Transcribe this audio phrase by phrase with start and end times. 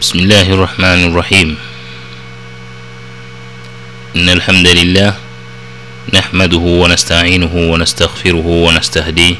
[0.00, 1.56] بسم الله الرحمن الرحيم
[4.16, 5.14] إن الحمد لله
[6.14, 9.36] نحمده ونستعينه ونستغفره ونستهديه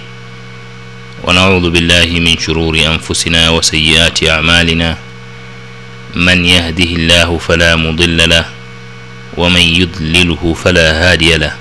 [1.24, 4.96] ونعوذ بالله من شرور أنفسنا وسيئات أعمالنا
[6.14, 8.44] من يهده الله فلا مضل له
[9.36, 11.54] ومن يضلله فلا هادي له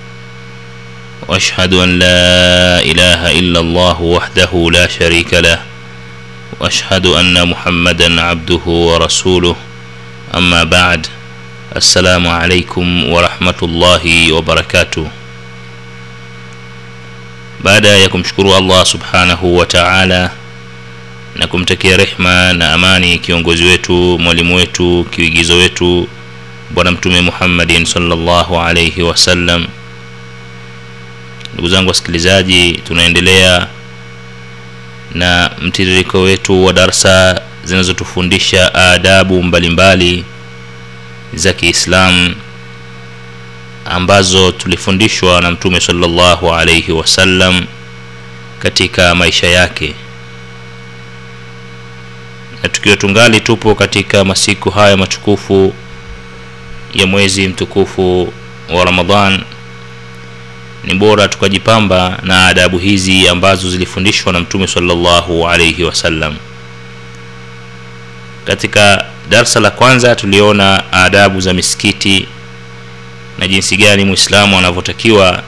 [1.27, 5.68] واشهد ان لا اله الا الله وحده لا شريك له
[6.61, 9.57] واشهد ان محمدا عبده ورسوله
[10.34, 11.07] اما بعد
[11.76, 15.07] السلام عليكم ورحمه الله وبركاته
[17.64, 20.30] baada ya kumshukuru allah subhanahu wa taala
[21.36, 26.08] na kumtakia rehma na amani kiongozi wetu mwalimu wetu kiigizo wetu
[26.71, 29.66] bwana mtume muhammadin salllahu alaihi wasallam
[31.54, 33.66] ndugu zangu wasikilizaji tunaendelea
[35.13, 40.25] na mtiririko wetu wa darsa zinazotufundisha adabu mbalimbali
[41.34, 42.36] za kiislamu
[43.86, 47.66] ambazo tulifundishwa na mtume salllahu alaihi wasallam
[48.59, 49.95] katika maisha yake.
[52.64, 55.73] Na tukiwa tungali tupo katika masiku haya matukufu
[56.94, 58.34] ya mwezi mtukufu
[58.69, 59.44] wa ramadhan
[60.90, 66.36] ni bora tukajipamba na adabu hizi ambazo zilifundishwa na mtume salllahu alaihi wasallam
[68.46, 72.28] katika darsa la kwanza tuliona adabu za misikiti
[73.38, 75.44] na jinsi gani mwislamu anavyotakiwa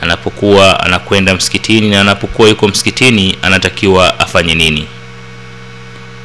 [0.00, 4.86] anapokuwa anakwenda msikitini na anapokuwa yuko msikitini anatakiwa afanye nini.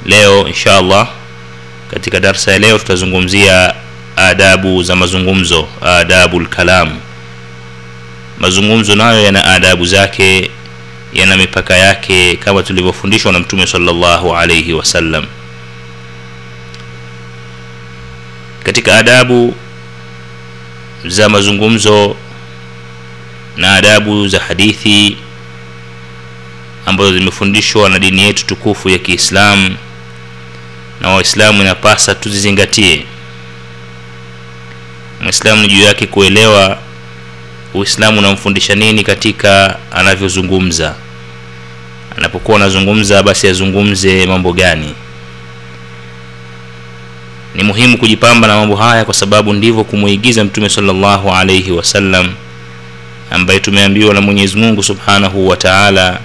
[0.06, 1.08] Leo insha allah
[1.92, 3.74] katika darsa ya leo tutazungumzia
[4.16, 7.00] adabu za mazungumzo adabu lkalam
[8.40, 10.52] mazungumzo nayo yana adabu zake
[11.14, 15.26] yana mipaka yake kama tulivyofundishwa na mtume salllahu alaihi wasallam
[18.64, 19.56] katika adabu
[21.06, 22.16] za mazungumzo
[23.58, 25.18] na adabu za hadithi
[26.86, 29.76] ambazo zimefundishwa na dini yetu tukufu ya kiislamu
[31.02, 33.06] na waislamu inapasa tuzizingatie.
[35.22, 36.78] Mwislamu ni juu yake kuelewa
[37.74, 40.96] uislamu unamfundisha nini katika anavyozungumza?
[42.18, 44.96] Anapokuwa anazungumza basi azungumze mambo gani?
[47.56, 52.34] Ni muhimu kujipamba na mambo haya kwa sababu ndivyo kumuigiza mtume salllahu alaihi wasallam
[53.32, 56.20] ambaye tumeambiwa na mwenyezi mungu subhanahu wa taala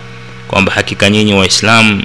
[0.49, 2.03] kwamba hakika nyinyi waislamu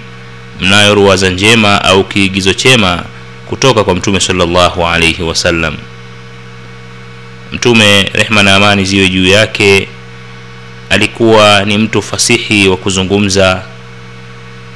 [0.62, 3.04] mnayo ruwaza njema au kiigizo chema
[3.46, 5.76] kutoka kwa mtume salllahu alaihi wasallam
[7.52, 9.88] mtume rehma na amani ziwe juu yake.
[10.90, 13.64] Alikuwa ni mtu fasihi wa kuzungumza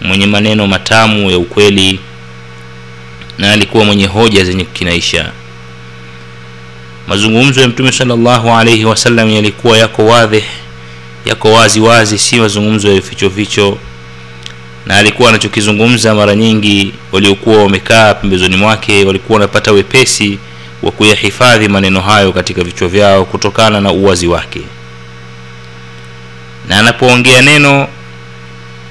[0.02, 2.00] mwenye maneno matamu ya ukweli
[3.38, 5.32] na alikuwa mwenye hoja zenye kukinaisha
[7.08, 10.44] mazungumzo ya mtume salllahu alaihi wasallam yalikuwa yako wadhi,
[11.26, 13.78] yako wazi wazi si mazungumzo ya vicho.
[14.86, 20.40] Na alikuwa anachokizungumza mara nyingi waliokuwa wamekaa pembezoni mwake walikuwa wanapata wepesi
[20.84, 24.62] wa kuyahifadhi maneno hayo katika vichwa vyao kutokana na uwazi wake.
[26.68, 27.88] Na anapoongea neno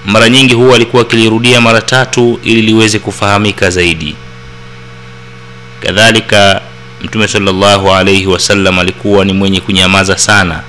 [0.07, 4.15] mara nyingi huwa alikuwa akilirudia mara tatu ili liweze kufahamika zaidi.
[5.81, 6.61] Kadhalika
[7.03, 10.61] mtume salllahu alaihi wasallam alikuwa ni mwenye kunyamaza sana.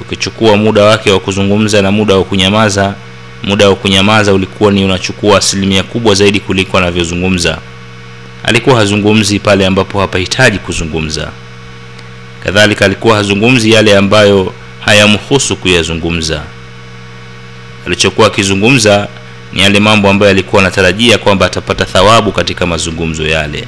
[0.00, 2.94] Ukichukua muda wake wa kuzungumza na muda wa kunyamaza
[3.42, 7.58] muda wa kunyamaza ulikuwa ni unachukua asilimia kubwa zaidi kuliko anavyozungumza
[8.44, 11.28] alikuwa hazungumzi pale ambapo hapahitaji kuzungumza.
[12.44, 16.42] Kadhalika alikuwa hazungumzi yale ambayo hayamhusu kuyazungumza.
[17.86, 19.08] Alichokuwa akizungumza
[19.52, 23.64] ni yale mambo ambayo alikuwa anatarajia kwamba atapata thawabu katika mazungumzo yale.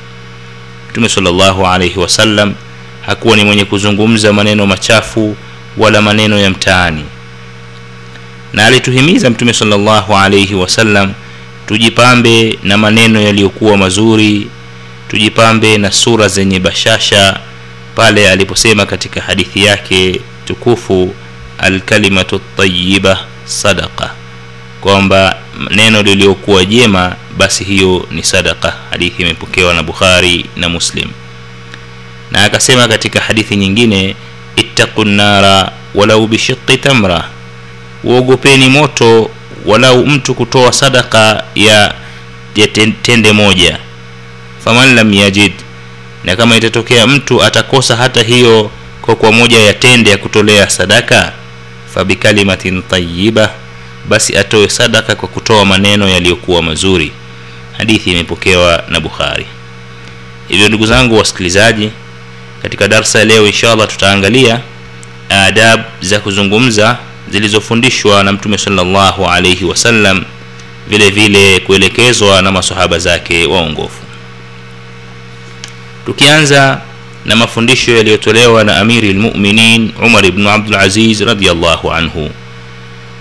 [0.90, 2.54] Mtume salllahu alaihi wasallam
[3.06, 5.36] hakuwa ni mwenye kuzungumza maneno machafu
[5.76, 7.04] wala maneno ya mtaani.
[8.52, 11.12] Na alituhimiza mtume salllahu alaihi wasallam
[11.66, 14.46] tujipambe na maneno yaliyokuwa mazuri
[15.10, 17.40] tujipambe na sura zenye bashasha
[17.94, 21.14] pale aliposema katika hadithi yake tukufu
[21.58, 24.10] alkalimatu tayiba sadaqa.
[24.80, 25.36] Kwamba
[25.70, 28.74] neno liliokuwa jema basi hiyo ni sadaqa.
[28.90, 31.08] Hadithi imepokewa na bukhari na muslim.
[32.30, 34.16] Na akasema katika hadithi nyingine
[34.56, 37.24] ittaqu nara walau bishiqi tamra.
[38.04, 39.30] Uogopeni moto
[39.66, 41.94] walau mtu kutoa sadaka ya,
[42.56, 42.66] ya
[43.02, 43.78] tende moja
[44.64, 45.52] faman lam yajid.
[46.24, 48.70] Na kama itatokea mtu atakosa hata hiyo
[49.02, 51.32] kokwa moja ya tende ya kutolea sadaka
[51.94, 53.50] fabikalimatin tayiba
[54.08, 57.12] basi atoe sadaka kwa kutoa maneno yaliyokuwa mazuri.
[57.78, 59.46] Hadithi imepokewa na bukhari.
[60.48, 61.90] Hivyo ndugu zangu wasikilizaji
[62.62, 64.60] katika darsa ya leo inshallah tutaangalia
[65.28, 66.98] adab za kuzungumza
[67.28, 70.24] zilizofundishwa na mtume salllahu alaihi wasallam
[70.88, 74.00] vile vile kuelekezwa na masahaba zake waongofu
[76.06, 76.80] tukianza
[77.24, 82.30] na mafundisho yaliyotolewa na amiri lmuminin umar ibnu abdulaziz radiallahu anhu.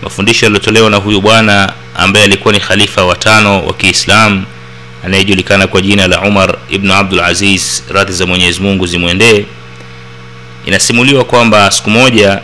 [0.04, 4.44] Mafundisho yaliyotolewa na huyu bwana ambaye alikuwa ni khalifa watano wa kiislam
[5.06, 9.46] anayejulikana kwa jina la umar ibnu abdul aziz radhi za mwenyezi mungu zimwendee.
[10.66, 12.40] Inasimuliwa kwamba siku moja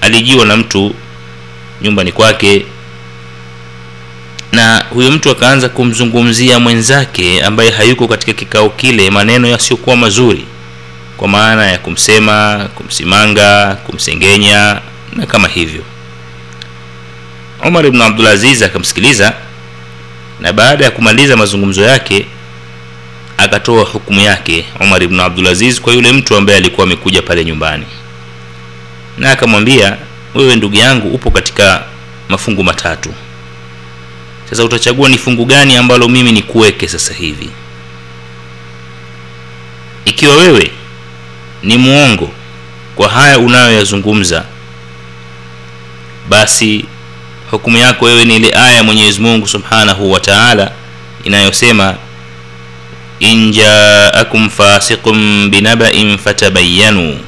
[0.00, 0.94] alijiwa na mtu
[1.82, 2.66] nyumbani kwake
[4.52, 10.44] na huyo mtu akaanza kumzungumzia mwenzake ambaye hayuko katika kikao kile maneno yasiyokuwa mazuri.
[11.16, 14.80] Kwa maana ya kumsema kumsimanga kumsengenya
[15.16, 15.82] na kama hivyo.
[17.68, 19.32] Umar ibnu abdulaziz akamsikiliza
[20.40, 22.26] na baada ya kumaliza mazungumzo yake
[23.36, 27.84] akatoa hukumu yake umar ibnu abdulaziz kwa yule mtu ambaye alikuwa amekuja pale nyumbani.
[29.18, 29.96] Na akamwambia
[30.34, 31.84] wewe ndugu yangu upo katika
[32.28, 33.14] mafungu matatu
[34.52, 37.50] sasa utachagua ni fungu gani ambalo mimi nikuweke sasa hivi.
[40.04, 40.70] Ikiwa wewe
[41.62, 42.30] ni muongo
[42.94, 44.44] kwa haya unayoyazungumza
[46.28, 46.84] basi
[47.50, 50.72] hukumu yako wewe ni ile aya ya mwenyezi mungu subhanahu wa taala
[51.24, 51.94] inayosema
[53.20, 57.20] in jaakum fasiqun binabain fatabayanu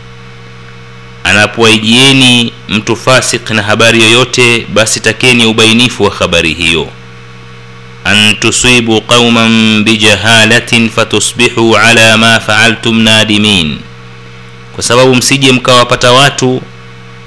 [1.25, 6.89] anapowaijieni mtu fasik na habari yoyote basi takeni ubainifu wa habari hiyo
[8.05, 13.79] an tusibu qauman bijahalatin fatusbihu ala ma faaltum nadimin
[14.75, 16.63] kwa sababu msije mkawapata watu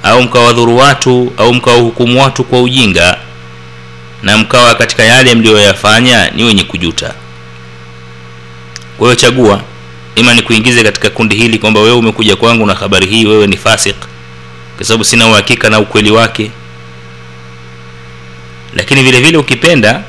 [0.03, 3.17] au mkawadhuru watu au mkawahukumu watu kwa ujinga
[4.23, 7.13] na mkawa katika yale mliyoyafanya ni wenye kujuta.
[8.97, 9.61] Kwa hiyo chagua
[10.15, 13.57] ima ni kuingize katika kundi hili kwamba wewe umekuja kwangu na habari hii wewe ni
[13.57, 13.95] fasik
[14.77, 16.51] kwa sababu sina uhakika na ukweli wake.
[18.75, 20.03] Lakini vile vile ukipenda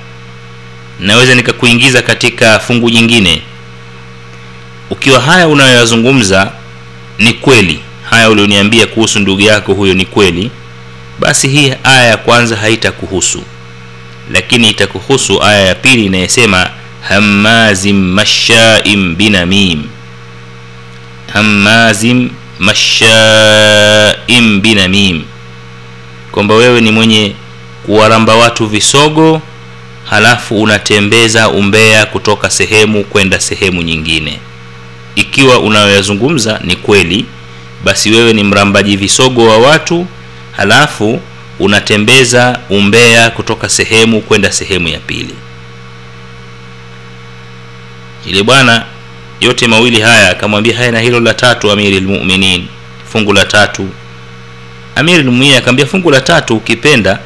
[1.00, 3.42] naweza nikakuingiza katika fungu jingine.
[4.90, 6.52] Ukiwa haya unayoyazungumza
[7.18, 7.80] ni kweli.
[8.10, 10.50] Haya ulioniambia kuhusu ndugu yako huyo ni kweli.
[11.18, 13.42] Basi hii aya ya kwanza haitakuhusu.
[14.32, 16.70] Lakini itakuhusu aya ya pili inayesema
[17.08, 19.82] hammazim mashaim binamim.
[21.32, 25.22] Hammazim mashaim binamim.
[26.32, 27.34] Kwamba wewe ni mwenye
[27.86, 29.42] kuwaramba watu visogo
[30.10, 34.38] halafu unatembeza umbea kutoka sehemu kwenda sehemu nyingine.
[35.14, 37.26] Ikiwa unayoyazungumza ni kweli
[37.84, 40.06] basi wewe ni mrambaji visogo wa watu
[40.56, 41.20] halafu
[41.58, 45.34] unatembeza umbea kutoka sehemu kwenda sehemu ya pili.
[48.26, 48.84] Ile bwana
[49.40, 52.66] yote mawili haya akamwambia haya na hilo la tatu amiri lmuminin
[53.12, 53.88] fungu la tatu.
[54.94, 57.18] Amiri lmuminin akamwambia fungu la tatu ukipenda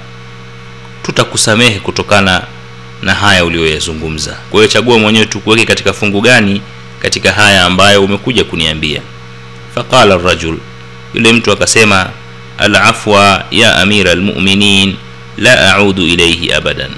[1.03, 2.43] tutakusamehe kutokana
[3.03, 4.37] na haya uliyoyazungumza.
[4.51, 6.63] Kwa hiyo chagua mwenyewe tukuweke katika fungu gani
[7.01, 9.01] katika haya ambayo umekuja kuniambia.
[9.75, 10.59] Faqala rajul
[11.15, 12.11] yule mtu akasema
[12.59, 14.97] alafwa ya amira lmuminin
[15.39, 16.91] la audu ilaihi abadan.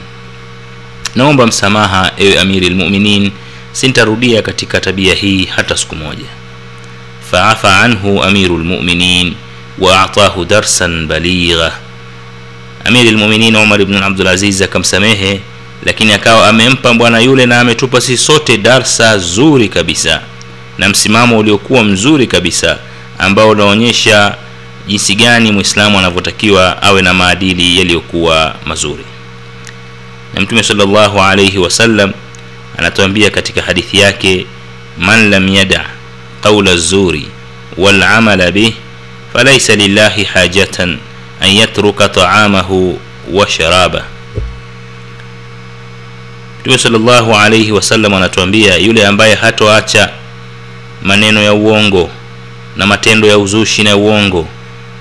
[1.14, 3.30] Naomba msamaha ewe amiri lmuminin
[3.72, 6.26] sintarudia katika tabia hii hata siku moja.
[7.30, 9.34] Faafa anhu amiru lmuminin
[9.78, 11.72] waatahu darsan baligha.
[12.84, 15.40] Amiri lmuminin umar bnu abdulaziz akamsamehe
[15.84, 20.20] lakini akawa amempa bwana yule na ametupa sisi sote darsa zuri kabisa
[20.78, 22.78] na msimamo uliokuwa mzuri kabisa
[23.18, 24.34] ambao unaonyesha
[24.86, 29.04] jinsi gani mwislamu anavyotakiwa awe na maadili yaliyokuwa mazuri.
[30.34, 32.12] Na mtume salllahu alaihi wasallam
[32.78, 34.46] anatuambia katika hadithi yake
[34.98, 35.84] man lam yada
[36.42, 37.28] qaula zuri
[37.76, 38.72] walamala bih
[39.32, 40.98] falaisa lillahi hajatan
[41.40, 42.98] an yatruka taamahu
[43.32, 43.46] wa
[46.64, 50.10] mtume salllahu alaihi wasallam anatuambia yule ambaye hatoacha
[51.02, 52.10] maneno ya uongo
[52.76, 54.48] na matendo ya uzushi na uongo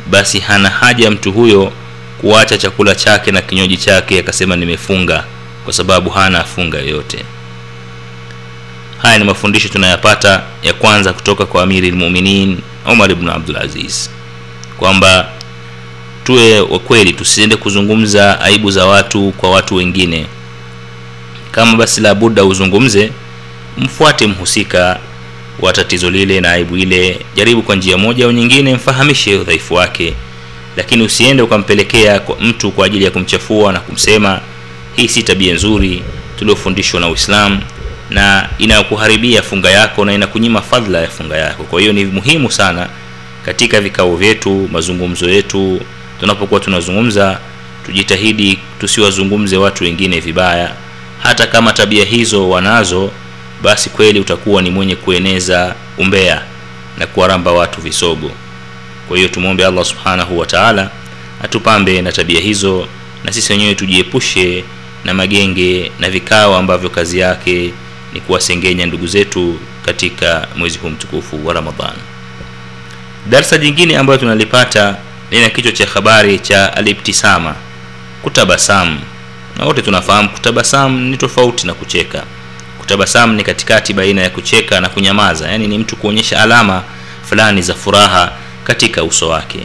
[0.07, 1.71] basi hana haja mtu huyo
[2.21, 5.23] kuacha chakula chake na kinywaji chake akasema nimefunga
[5.63, 7.25] kwa sababu hana funga yoyote.
[8.97, 12.59] Haya ni mafundisho tunayapata ya kwanza kutoka kwa amiri lmuminin
[12.91, 14.09] umar bnu abdulaziz
[14.77, 15.29] kwamba
[16.23, 20.25] tuwe wakweli tusiende kuzungumza aibu za watu kwa watu wengine
[21.53, 23.11] kama basi labuda uzungumze
[23.77, 24.99] mfuate mhusika
[25.59, 27.19] wa tatizo lile na aibu ile.
[27.35, 30.13] Jaribu kwa njia moja au nyingine mfahamishe udhaifu wake.
[30.77, 34.39] Lakini usiende ukampelekea kwa mtu kwa ajili ya kumchafua na kumsema
[34.95, 36.03] hii si tabia nzuri
[36.39, 37.61] tuliofundishwa na uislamu
[38.09, 41.63] na inakuharibia funga yako na inakunyima fadhila ya funga yako.
[41.63, 42.89] Kwa hiyo ni muhimu sana
[43.45, 45.81] katika vikao vyetu mazungumzo yetu
[46.19, 47.39] tunapokuwa tunazungumza
[47.85, 50.71] tujitahidi tusiwazungumze watu wengine vibaya
[51.23, 53.11] hata kama tabia hizo wanazo
[53.61, 56.41] basi kweli utakuwa ni mwenye kueneza umbea
[56.97, 58.31] na kuwaramba watu visogo.
[59.07, 60.89] Kwa hiyo tumwombe allah subhanahu wa taala
[61.43, 62.87] atupambe na tabia hizo
[63.23, 64.63] na sisi wenyewe tujiepushe
[65.05, 67.73] na magenge na vikao ambavyo kazi yake
[68.13, 71.93] ni kuwasengenya ndugu zetu katika mwezi huu mtukufu wa ramadhan.
[73.29, 74.95] Darsa jingine ambayo tunalipata
[75.31, 77.55] lina kichwa cha habari cha aliptisama
[78.21, 78.99] kutabasamu
[79.57, 82.23] na wote tunafahamu kutabasamu ni tofauti na kucheka.
[82.79, 86.83] Kutabasamu ni katikati baina ya kucheka na kunyamaza yaani ni mtu kuonyesha alama
[87.29, 88.31] fulani za furaha
[88.63, 89.59] katika uso wake.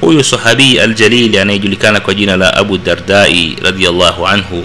[0.00, 4.64] Huyu sahabii aljalili anayejulikana kwa jina la abu dardai radiallahu anhu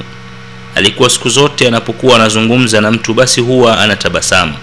[0.75, 4.53] alikuwa siku zote anapokuwa anazungumza na mtu basi huwa anatabasamu.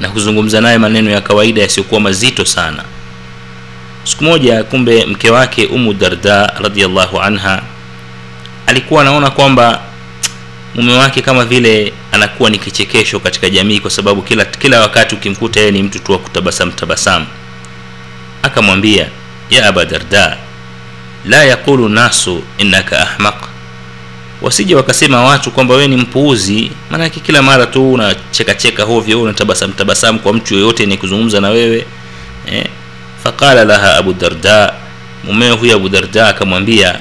[0.00, 2.84] Na kuzungumza naye maneno ya kawaida yasiyokuwa mazito sana.
[4.04, 7.62] Siku moja kumbe mke wake umu darda radiallahu anha
[8.66, 9.80] alikuwa anaona kwamba
[10.74, 15.60] mume wake kama vile anakuwa ni kichekesho katika jamii kwa sababu kila kila wakati ukimkuta
[15.60, 17.26] yeye ni mtu tu wa kutabasamu tabasamu.
[18.42, 19.08] Akamwambia
[19.50, 20.36] ya aba darda
[21.24, 23.34] la yaqulu nasu innaka ahmaq.
[24.42, 30.18] Wasije wakasema watu kwamba wewe ni mpuuzi maanake kila mara tu unachekacheka hovyo unatabasamu tabasamu
[30.18, 31.86] kwa mtu yoyote ni kuzungumza na wewe
[32.52, 32.66] eh,
[33.24, 34.74] faqala laha abu darda
[35.24, 36.98] mumeo huyo abu darda akamwambia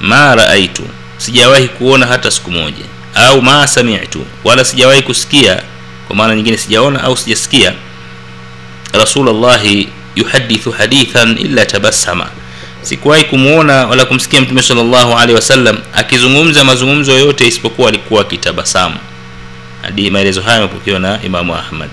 [0.00, 0.82] ma raaitu
[1.20, 2.84] sijawahi kuona hata siku moja.
[3.14, 4.26] Au ma samitu.
[4.44, 5.62] Wala sijawahi kusikia
[6.06, 7.72] kwa maana nyingine sijaona au sijasikia
[8.92, 12.26] rasulllahi yuhadithu hadithan illa tabassama.
[12.82, 18.96] Sikuwahi kumwona wala kumsikia mtume salllahu alehi wasallam akizungumza mazungumzo yoyote isipokuwa alikuwa akitabasamu.
[19.82, 21.90] Hadi maelezo hayo yamepokewa na imamu ahmad.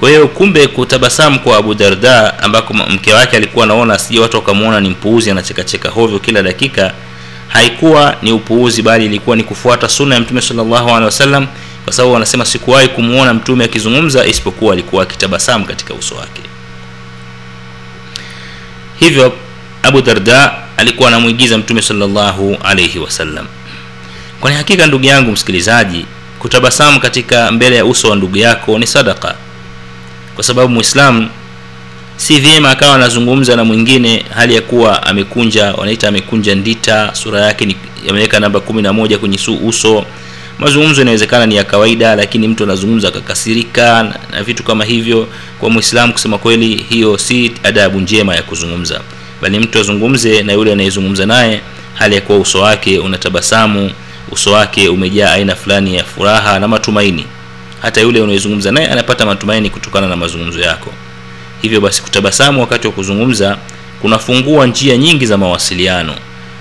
[0.00, 4.80] Kwa hiyo kumbe kutabasamu kwa abu darda ambako mke wake alikuwa anaona asije watu wakamwona
[4.80, 6.92] ni mpuuzi anachekacheka hovyo kila dakika
[7.48, 11.46] haikuwa ni upuuzi bali ilikuwa ni kufuata sunna ya mtume salllahu alehi wasallam
[11.84, 16.42] kwa sababu wanasema sikuwahi kumwona mtume akizungumza isipokuwa alikuwa akitabasamu katika uso wake.
[19.00, 19.32] Hivyo
[19.82, 23.46] abu darda alikuwa anamwigiza mtume salllahu alaihi wasallam.
[24.40, 26.06] Kwani hakika ndugu yangu msikilizaji
[26.38, 29.34] kutabasamu katika mbele ya uso wa ndugu yako ni sadaka
[30.34, 31.28] kwa sababu mwislamu
[32.18, 37.66] si vyema akawa anazungumza na mwingine hali ya kuwa amekunja wanaita amekunja ndita sura yake
[37.66, 37.76] ni
[38.10, 40.04] ameweka namba kumi na moja kwenye uso.
[40.58, 45.28] Mazungumzo inawezekana ni ya kawaida lakini mtu anazungumza akakasirika na, na vitu kama hivyo.
[45.60, 49.00] Kwa mwislamu kusema kweli hiyo si adabu njema ya kuzungumza.
[49.42, 51.60] Bali mtu azungumze na yule anayezungumza naye
[51.94, 53.90] hali ya kuwa uso wake unatabasamu
[54.30, 57.24] uso wake umejaa aina fulani ya furaha na matumaini.
[57.82, 60.92] Hata yule unayezungumza naye anapata matumaini kutokana na mazungumzo yako
[61.62, 63.56] hivyo basi kutabasamu wakati wa kuzungumza
[64.02, 66.14] kunafungua njia nyingi za mawasiliano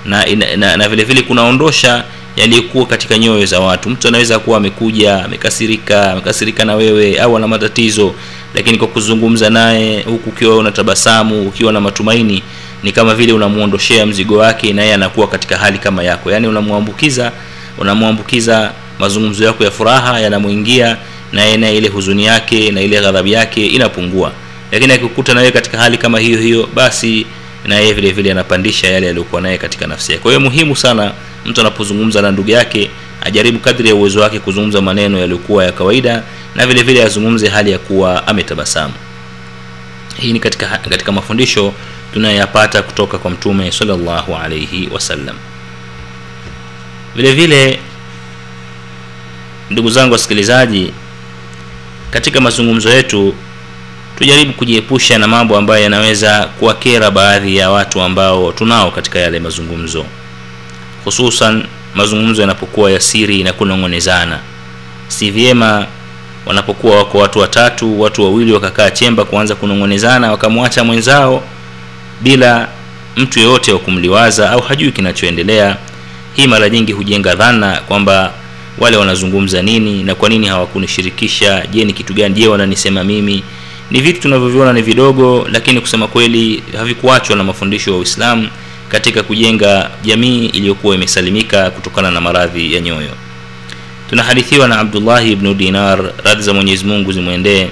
[0.05, 2.03] na, na, na, na vile vile kunaondosha
[2.35, 3.89] yaliyokuwa katika nyoyo za watu.
[3.89, 8.13] Mtu anaweza kuwa amekuja amekasirika amekasirika na wewe au ana matatizo
[8.55, 12.43] lakini kwa kuzungumza naye huku ukiwa unatabasamu ukiwa na matumaini
[12.83, 16.31] ni kama vile unamuondoshea mzigo wake na yeye anakuwa katika hali kama yako.
[16.31, 17.31] Yaani unamwambukiza
[17.77, 20.97] unamwambukiza mazungumzo yako ya furaha yanamwingia
[21.31, 24.31] na yeye na ile huzuni yake na ile ghadhabu yake inapungua
[24.71, 27.25] lakini akikuta na wewe katika hali kama hiyo hiyo basi
[27.65, 30.21] na yeye vile vile anapandisha yale aliyokuwa naye katika nafsi yake.
[30.21, 31.13] Kwa hiyo muhimu sana
[31.45, 32.89] mtu anapozungumza na ndugu yake
[33.21, 36.23] ajaribu kadri ya uwezo wake kuzungumza maneno yaliyokuwa ya kawaida
[36.55, 38.93] na vile vile azungumze hali ya kuwa ametabasamu.
[40.19, 41.73] Hii ni katika, katika mafundisho
[42.13, 45.35] tunayoyapata kutoka kwa mtume salllahu alaihi wasallam.
[47.15, 47.79] Vile vile
[49.69, 50.93] ndugu zangu wasikilizaji
[52.11, 53.33] katika mazungumzo yetu
[54.17, 60.05] tujaribu kujiepusha na mambo ambayo yanaweza kuwakera baadhi ya watu ambao tunao katika yale mazungumzo.
[61.05, 61.63] Hususan
[61.95, 64.39] mazungumzo yanapokuwa ya siri na kunong'onezana.
[65.07, 65.85] Si vyema
[66.45, 71.43] wanapokuwa wako watu watatu watu wawili wakakaa chemba kuanza kunong'onezana wakamwacha mwenzao
[72.21, 72.67] bila
[73.15, 75.77] mtu yoyote wa kumliwaza au hajui kinachoendelea.
[76.35, 78.33] Hii mara nyingi hujenga dhana kwamba
[78.77, 81.65] wale wanazungumza nini na kwa nini hawakunishirikisha.
[81.71, 82.35] Je ni kitu gani?
[82.35, 83.43] Je wananisema mimi
[83.91, 88.49] ni vitu tunavyoviona ni vidogo lakini kusema kweli havikuachwa na mafundisho ya uislamu
[88.89, 93.11] katika kujenga jamii iliyokuwa imesalimika kutokana na maradhi ya nyoyo.
[94.09, 97.67] Tunahadithiwa na abdullahi ibnu dinar radhi za mwenyezi mungu zimwendee.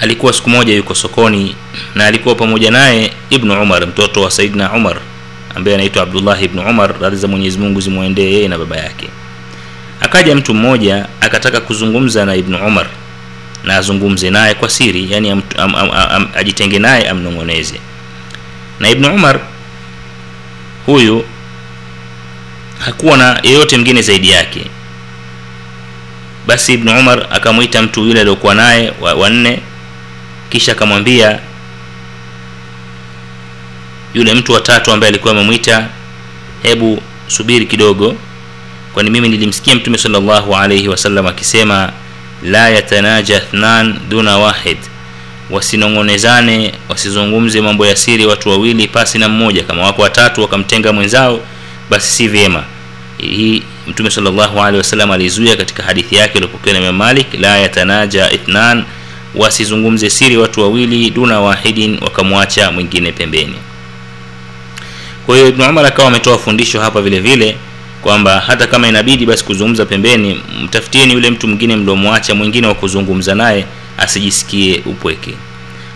[0.00, 1.54] Alikuwa siku moja yuko sokoni
[1.94, 4.96] na alikuwa pamoja naye ibnu umar mtoto wa saidna umar
[5.54, 9.08] ambaye anaitwa abdullahi ibnu umar radhi za mwenyezi mungu zimwendee yeye na baba yake.
[10.00, 12.86] Akaja mtu mmoja akataka kuzungumza na ibnu umar
[13.68, 17.80] na azungumze naye kwa siri yani am, am, am, am, ajitenge naye amnong'oneze.
[18.80, 19.40] Na ibnu umar
[20.86, 21.24] huyu
[22.78, 24.66] hakuwa na yeyote mwingine zaidi yake.
[26.46, 29.56] Basi ibnu umar akamwita mtu yule aliokuwa naye wanne wa
[30.50, 31.38] kisha akamwambia
[34.14, 35.88] yule mtu watatu ambaye alikuwa amemwita
[36.62, 38.16] hebu subiri kidogo
[38.94, 41.92] kwani mimi nilimsikia mtume sallallahu alaihi wasallam akisema
[42.42, 44.78] la yatanaja ithnan duna wahid.
[45.50, 49.62] Wasinong'onezane wasizungumze mambo ya siri watu wawili pasi na mmoja.
[49.64, 51.40] Kama wako watatu wakamtenga mwenzao
[51.90, 52.64] basi si vyema.
[53.18, 54.10] Hii mtume
[54.76, 58.84] wasallam alizuia katika hadithi yake iliopokewa na imam malik la yatanaja ithnan
[59.34, 63.54] wasizungumze siri watu wawili duna wahidin wakamwacha mwingine pembeni.
[65.26, 67.56] Kwa hiyo ibnu umar akawa ametoa fundisho hapa vile vile
[68.08, 73.34] kwamba hata kama inabidi basi kuzungumza pembeni mtafutieni yule mtu mwingine mliomwacha mwingine wa kuzungumza
[73.34, 73.66] naye
[73.98, 75.34] asijisikie upweke.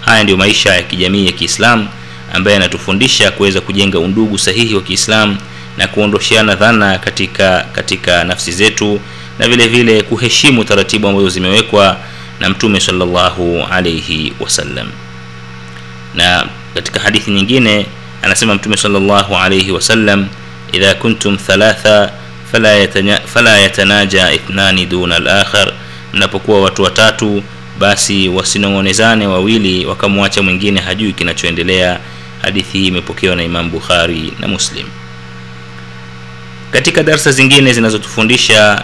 [0.00, 1.88] Haya ndiyo maisha ya kijamii ya kiislamu
[2.33, 5.37] ambaye anatufundisha kuweza kujenga undugu sahihi wa kiislamu
[5.78, 9.00] na kuondosheana dhana katika katika nafsi zetu
[9.38, 11.97] na vile vile kuheshimu taratibu ambazo zimewekwa
[12.40, 14.88] na mtume salllahu alaihi wasallam.
[16.14, 17.87] Na katika hadithi nyingine
[18.23, 20.26] anasema mtume salllahu alaihi wasallam
[20.73, 22.11] idha kuntum thalatha
[22.52, 25.73] fala, يتنا فلا yatanaja ithnani duna الآخر.
[26.12, 27.43] Mnapokuwa watu watatu
[27.79, 31.99] basi wasinong'onezane wawili wakamwacha mwingine hajui kinachoendelea.
[32.43, 34.87] Hadithi hii imepokewa na imam bukhari na muslim.
[36.71, 38.83] Katika darsa zingine zinazotufundisha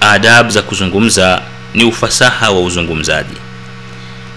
[0.00, 1.42] adab za kuzungumza
[1.74, 3.36] ni ufasaha wa uzungumzaji.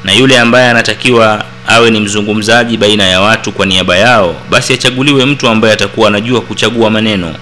[0.03, 5.25] Na yule ambaye anatakiwa awe ni mzungumzaji baina ya watu kwa niaba yao basi achaguliwe
[5.25, 7.35] mtu ambaye atakuwa anajua kuchagua maneno.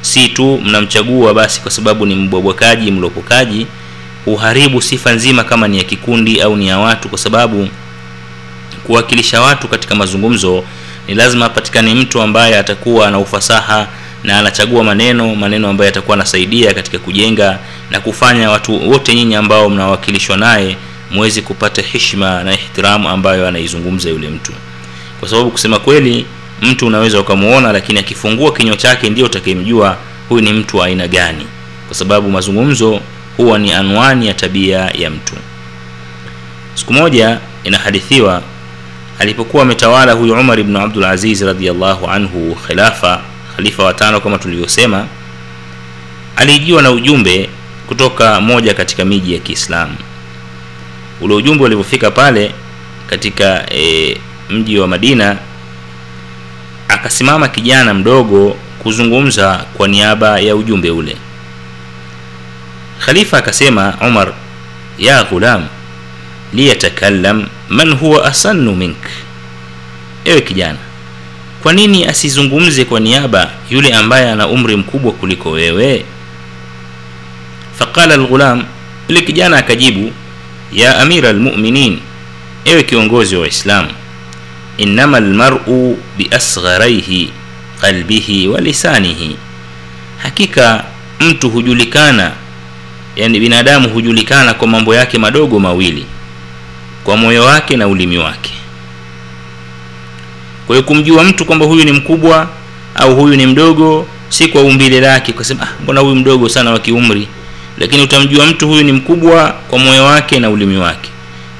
[0.00, 3.66] Si tu mnamchagua basi kwa sababu ni mbwabwakaji mlopokaji
[4.24, 7.68] huharibu sifa nzima kama ni ya kikundi au ni ya watu kwa sababu
[8.86, 10.64] kuwakilisha watu katika mazungumzo
[11.08, 13.86] ni lazima apatikane mtu ambaye atakuwa na ufasaha
[14.24, 17.58] na anachagua maneno maneno ambayo yatakuwa anasaidia katika kujenga
[17.90, 20.76] na kufanya watu wote nyinyi ambao mnawakilishwa naye
[21.10, 24.52] mwezi kupata heshima na ihtiramu ambayo anaizungumza yule mtu.
[25.20, 26.26] Kwa sababu kusema kweli
[26.62, 29.96] mtu unaweza ukamuona lakini akifungua kinywa chake ndio utakayemjua
[30.28, 31.46] huyu ni mtu wa aina gani.
[31.86, 33.00] Kwa sababu mazungumzo
[33.36, 35.34] huwa ni anwani ya tabia ya mtu.
[36.74, 38.42] Siku moja inahadithiwa
[39.18, 41.04] alipokuwa ametawala huyu umar ibnu abdul
[41.46, 43.20] radiallahu anhu khilafa
[43.56, 45.06] khalifa watano kama tulivyosema
[46.36, 47.48] aliijiwa na ujumbe
[47.86, 49.94] kutoka moja katika miji ya kiislamu
[51.20, 52.52] ule ujumbe ulivyofika pale
[53.06, 54.16] katika e,
[54.50, 55.36] mji wa madina
[56.88, 61.16] akasimama kijana mdogo kuzungumza kwa niaba ya ujumbe ule.
[62.98, 64.32] Khalifa akasema umar
[64.98, 65.66] ya ghulam
[66.52, 68.96] liyatakallam man huwa asannu mink.
[70.24, 70.78] Ewe kijana
[71.62, 76.04] kwa nini asizungumze kwa niaba yule ambaye ana umri mkubwa kuliko wewe?
[77.78, 78.64] Faqala alghulam,
[79.08, 80.12] yule kijana akajibu
[80.76, 81.98] ya amira lmuminin
[82.64, 83.88] ewe kiongozi wa waislamu
[84.78, 87.32] innama lmaru biasgharaihi
[87.80, 89.36] qalbihi wa lisanihi.
[90.22, 90.84] Hakika
[91.20, 92.32] mtu hujulikana
[93.16, 96.06] yani binadamu hujulikana kwa mambo yake madogo mawili
[97.04, 98.52] kwa moyo wake na ulimi wake.
[100.66, 102.48] Kwa hiyo kumjua mtu kwamba huyu ni mkubwa
[102.94, 106.78] au huyu ni mdogo si kwa umbile lake ukasema ah, mbona huyu mdogo sana wa
[106.78, 107.28] kiumri
[107.78, 111.10] lakini utamjua mtu huyu ni mkubwa kwa moyo wake na ulimi wake.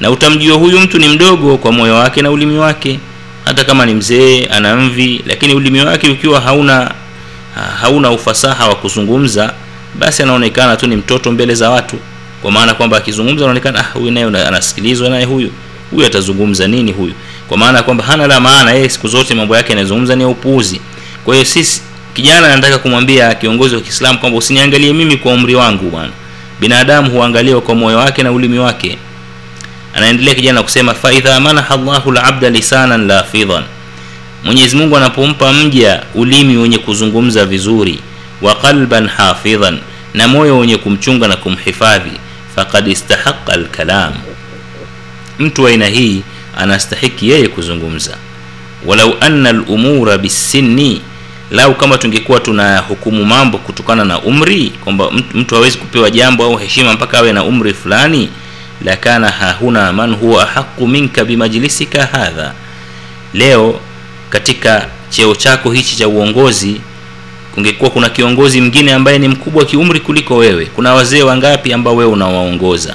[0.00, 2.98] Na utamjua huyu mtu ni mdogo kwa moyo wake na ulimi wake.
[3.44, 6.90] Hata kama ni mzee ana mvi lakini ulimi wake ukiwa hauna
[7.81, 9.55] hauna ufasaha wa kuzungumza
[9.94, 11.96] basi anaonekana tu ni mtoto mbele za watu.
[12.42, 15.50] Kwa maana kwamba akizungumza anaonekana ah, huyu naye anasikilizwa naye huyu.
[15.90, 17.12] Huyu atazungumza nini huyu?
[17.48, 20.81] Kwa maana kwamba hana la maana yeye siku zote mambo yake yanayozungumza ni ya upuuzi.
[21.24, 21.83] Kwa hiyo sisi
[22.16, 26.12] kijana anataka kumwambia kiongozi wa kiislamu kwamba usiniangalie mimi kwa umri wangu bwana.
[26.61, 28.98] Binadamu huangaliwa kwa moyo wake na ulimi wake.
[29.94, 33.62] Anaendelea kijana kusema faidha manaha llahu labda lisanan lafidhan
[34.44, 38.00] mwenyezi mungu anapompa mja ulimi wenye kuzungumza vizuri
[38.42, 39.79] wa qalban hafidhan
[40.14, 42.12] na moyo wenye kumchunga na kumhifadhi
[42.57, 44.12] faqad istahaqa alkalam,
[45.38, 46.22] mtu aina hii
[46.57, 48.16] anastahiki yeye kuzungumza.
[48.87, 51.00] Walau anna lumura bisinni
[51.50, 56.56] lau kama tungekuwa tuna hukumu mambo kutokana na umri kwamba mtu hawezi kupewa jambo au
[56.56, 58.28] heshima mpaka awe na umri fulani
[58.85, 62.52] lakana hahuna man huwa ahaqu minka bimajlisika hadha.
[63.35, 63.80] Leo
[64.30, 66.80] katika cheo chako hichi cha uongozi
[67.54, 70.64] kungekuwa kuna kiongozi mwingine ambaye ni mkubwa kiumri kuliko wewe.
[70.66, 72.94] Kuna wazee wangapi ambao wewe unawaongoza?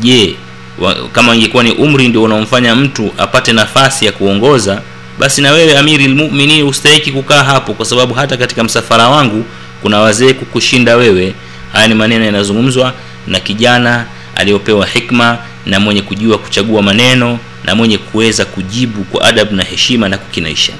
[0.00, 0.34] Je
[0.78, 4.82] wa, kama ingekuwa ni umri ndio unaomfanya mtu apate nafasi ya kuongoza
[5.18, 9.44] basi na wewe amiri lmuminin ustahiki kukaa hapo kwa sababu hata katika msafara wangu
[9.82, 11.34] kuna wazee kukushinda wewe.
[11.72, 12.92] Haya ni maneno yanazungumzwa
[13.26, 19.54] na kijana aliyopewa hikma na mwenye kujua kuchagua maneno na mwenye kuweza kujibu kwa adabu
[19.54, 20.72] na heshima na kukinaisha.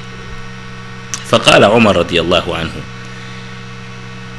[1.30, 2.82] Faqala umar radiallahu anhu.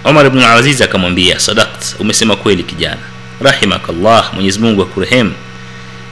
[0.05, 3.01] Umar bnu alaziz akamwambia sadakt umesema kweli kijana.
[3.41, 5.33] Rahimakallah mwenyezi mungu akurehemu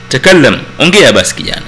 [0.08, 1.66] takallam ongea basi kijana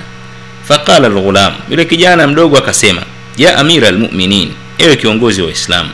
[0.69, 3.03] faqala lghulam yule kijana mdogo akasema
[3.37, 5.89] ya amira lmuminin ewe kiongozi wa islam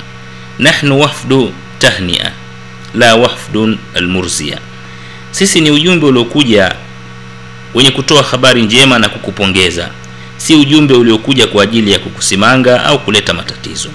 [0.58, 2.32] nahnu wafdu tahnia
[2.94, 4.58] la wafdun almurzia.
[5.30, 6.74] Sisi ni ujumbe uliokuja
[7.74, 9.90] wenye kutoa habari njema na kukupongeza.
[10.36, 13.88] Si ujumbe uliokuja kwa ajili ya kukusimanga au kuleta matatizo.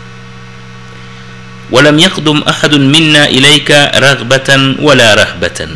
[1.72, 5.70] Walam yakdum ahadun minna ilaika raghbatan wala rahbatan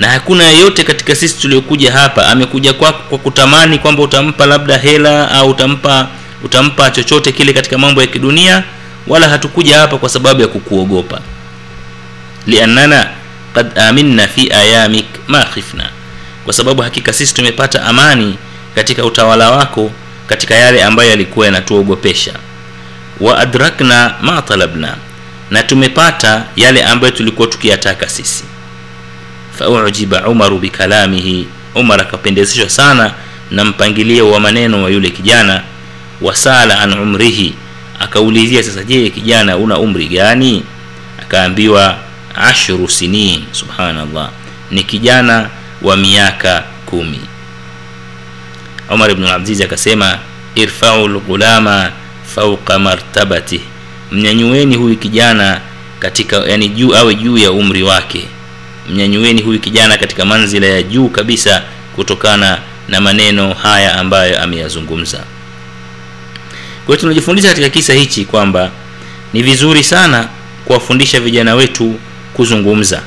[0.00, 5.30] na hakuna yeyote katika sisi tuliokuja hapa amekuja kwako kwa kutamani kwamba utampa labda hela
[5.30, 6.08] au utampa
[6.44, 8.62] utampa chochote kile katika mambo ya kidunia
[9.06, 11.20] wala hatukuja hapa kwa sababu ya kukuogopa.
[12.46, 13.08] Liannana
[13.54, 15.90] qad aminna fi ayamik ma khifna
[16.44, 18.36] kwa sababu hakika sisi tumepata amani
[18.74, 19.90] katika utawala wako
[20.26, 22.32] katika yale ambayo yalikuwa yanatuogopesha.
[23.20, 24.96] Wa adrakna ma talabna
[25.50, 28.44] na tumepata yale ambayo tulikuwa tukiyataka sisi
[29.60, 33.12] faujiba umaru bikalamihi umar akapendezeshwa sana
[33.50, 35.62] na mpangilio wa maneno wa yule kijana.
[36.20, 37.54] Wasala an umrihi.
[38.00, 40.62] Akaulizia sasa je kijana una umri gani?
[41.22, 41.98] Akaambiwa
[42.36, 43.44] ashru sinin.
[43.52, 44.30] Subhanallah.
[44.70, 45.50] Ni kijana
[45.82, 47.20] wa miaka kumi.
[48.90, 50.18] Umar ibn abdiz akasema
[50.54, 51.90] irfau lghulama
[52.34, 53.60] fauqa martabatih
[54.12, 55.60] mnyanyueni huyu kijana
[55.98, 58.28] katika yani juu awe juu ya umri wake
[58.88, 61.62] mnyanyueni huyu kijana katika manzila ya juu kabisa
[61.96, 65.18] kutokana na maneno haya ambayo ameyazungumza.
[66.86, 68.70] Kwa hiyo tunajifundisha katika kisa hichi kwamba
[69.32, 70.28] ni vizuri sana
[70.64, 71.94] kuwafundisha vijana wetu
[72.34, 73.02] kuzungumza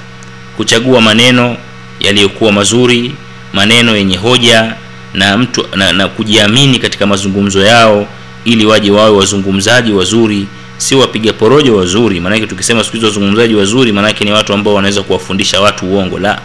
[0.57, 1.57] kuchagua maneno
[1.99, 3.15] yaliyokuwa mazuri
[3.53, 4.73] maneno yenye hoja
[5.13, 8.07] na mtu na, na kujiamini katika mazungumzo yao
[8.45, 13.91] ili waje wawe wazungumzaji wazuri si wapiga porojo wazuri maanake tukisema siku hizi wazungumzaji wazuri
[13.91, 16.41] maanake ni watu ambao wanaweza kuwafundisha watu uongo la.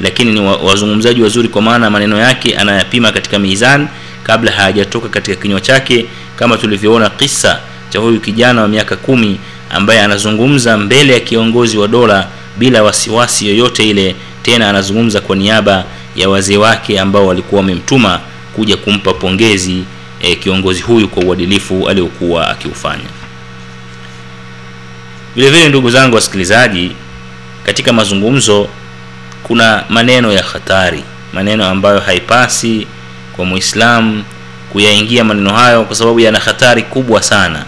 [0.00, 3.88] Lakini ni wazungumzaji wazuri kwa maana maneno yake anayapima katika mizan
[4.22, 9.38] kabla hayajatoka katika kinywa chake kama tulivyoona kisa cha huyu kijana wa miaka kumi
[9.70, 15.84] ambaye anazungumza mbele ya kiongozi wa dola bila wasiwasi yoyote ile tena anazungumza kwa niaba
[16.16, 18.20] ya wazee wake ambao walikuwa wamemtuma
[18.56, 19.84] kuja kumpa pongezi
[20.22, 23.04] e, kiongozi huyu kwa uadilifu aliokuwa akiufanya
[25.36, 26.92] vile vile ndugu zangu wasikilizaji
[27.64, 28.68] katika mazungumzo
[29.42, 32.86] kuna maneno ya hatari maneno ambayo haipasi
[33.36, 34.24] kwa muislamu
[34.72, 37.64] kuyaingia maneno hayo kwa sababu yana hatari kubwa sana.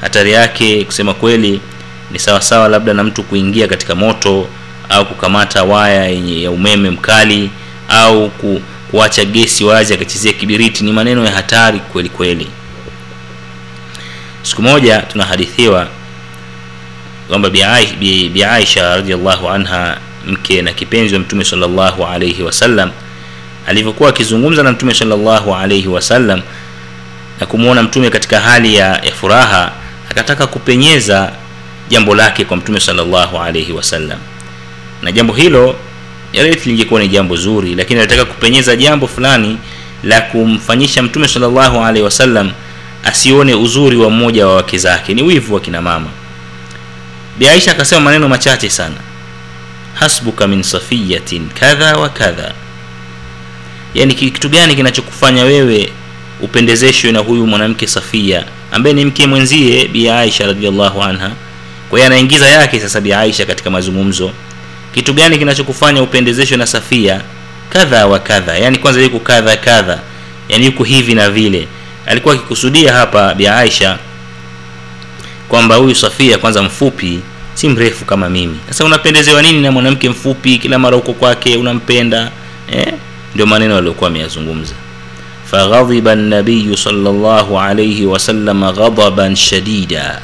[0.00, 1.60] Hatari yake kusema kweli
[2.10, 4.48] ni sawasawa labda na mtu kuingia katika moto
[4.88, 7.50] au kukamata waya ya umeme mkali
[7.88, 10.84] au ku, kuacha gesi wazi akachezea kibiriti.
[10.84, 12.46] Ni maneno ya hatari kweli kweli.
[14.42, 15.88] Siku moja tunahadithiwa
[17.32, 22.90] kwamba bi, aisha radiallahu anha mke na kipenzi wa mtume salllahu alaihi wasallam
[23.66, 26.42] alivyokuwa akizungumza na mtume salllahu alaihi wasallam
[27.40, 29.72] na kumwona mtume katika hali ya, furaha
[30.10, 31.32] akataka kupenyeza
[31.88, 34.18] jambo lake kwa mtume salllahu alaihi wasallam
[35.02, 35.76] na jambo hilo
[36.32, 39.58] yaleti lingekuwa ni jambo zuri lakini alitaka kupenyeza jambo fulani
[40.04, 42.50] la kumfanyisha mtume salllahu alaihi wasallam
[43.04, 45.14] asione uzuri wa mmoja wa wake zake.
[45.14, 46.06] Ni wivu wa kina mama
[47.38, 48.96] bi aisha akasema maneno machache sana.
[49.94, 52.52] Hasbuka min safiyatin kadha wa kadha.
[53.94, 55.92] Yani kitu gani kinachokufanya wewe
[56.40, 61.30] upendezeshwe na huyu mwanamke safia ambaye ni mke mwenzie bi aisha radiallahu anha?
[61.90, 64.30] Kwa hiyo anaingiza yake sasa bi aisha katika mazungumzo.
[64.94, 67.20] Kitu gani kinachokufanya upendezeshwe na safia?
[67.70, 68.58] Kadha wa kadha.
[68.58, 69.98] Yani kwanza yuko kadha kadha.
[70.48, 71.68] Yani yuko hivi na vile.
[72.06, 73.98] Alikuwa akikusudia hapa bi aisha
[75.52, 77.20] kwamba huyu safia kwanza mfupi
[77.54, 78.58] si mrefu kama mimi.
[78.68, 80.58] Sasa unapendezewa nini na mwanamke mfupi?
[80.58, 82.30] Kila mara uko kwake unampenda
[82.72, 82.94] eh?
[83.34, 84.74] ndio maneno aliyokuwa ameyazungumza.
[85.50, 90.22] Faghadhiba nabiyu salllahu alaihi wasallam ghadaban shadida.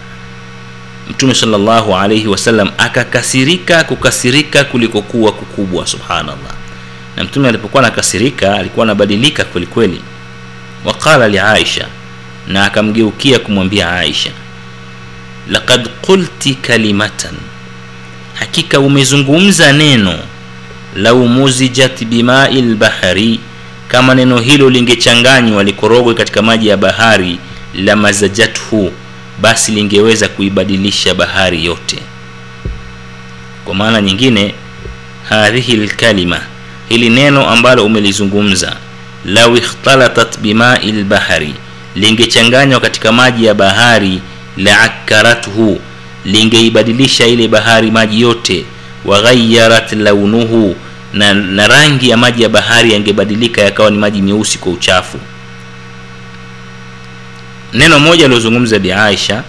[1.10, 6.54] Mtume salllahu alaihi wasallam akakasirika kukasirika kulikokuwa kukubwa subhanallah.
[7.16, 10.00] Na mtume alipokuwa anakasirika alikuwa anabadilika kweli
[10.84, 11.86] waqala liaisha
[12.46, 14.30] na akamgeukia kumwambia aisha
[15.48, 17.34] laqad qulti kalimatan.
[18.34, 20.14] Hakika umezungumza neno
[20.96, 23.40] lau muzijat bimai lbahari
[23.88, 27.38] kama neno hilo lingechanganywa likorogwe katika maji ya bahari
[27.74, 28.92] la mazajathu
[29.40, 31.98] basi lingeweza kuibadilisha bahari yote.
[33.64, 34.54] Kwa maana nyingine
[35.28, 36.40] hadhihi lkalima
[36.88, 38.76] hili neno ambalo umelizungumza
[39.24, 41.54] lau ikhtalatat bimai lbahari
[41.94, 44.20] lingechanganywa katika maji ya bahari
[44.58, 45.80] la akarathu
[46.24, 48.64] lingeibadilisha ile bahari maji yote
[49.04, 50.76] waghayarat launuhu
[51.12, 55.18] na, na rangi ya maji ya bahari yangebadilika yakawa ni maji meusi kwa uchafu.
[57.72, 59.42] Neno moja aliozungumza bi aisha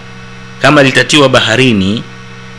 [0.62, 2.02] kama litatiwa baharini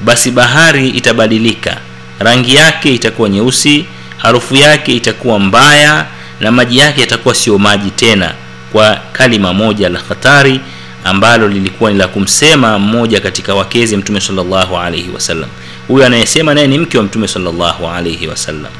[0.01, 1.77] basi bahari itabadilika.
[2.19, 3.85] Rangi yake itakuwa nyeusi
[4.17, 6.05] harufu yake itakuwa mbaya
[6.39, 8.33] na maji yake yatakuwa sio maji tena.
[8.71, 10.59] Kwa kalima moja la hatari
[11.03, 15.49] ambalo lilikuwa ni la kumsema mmoja katika wakezi mtume salllahu alaihi wasallam
[15.87, 18.71] huyu anayesema naye ni mke wa mtume salllahu alaihi wasallam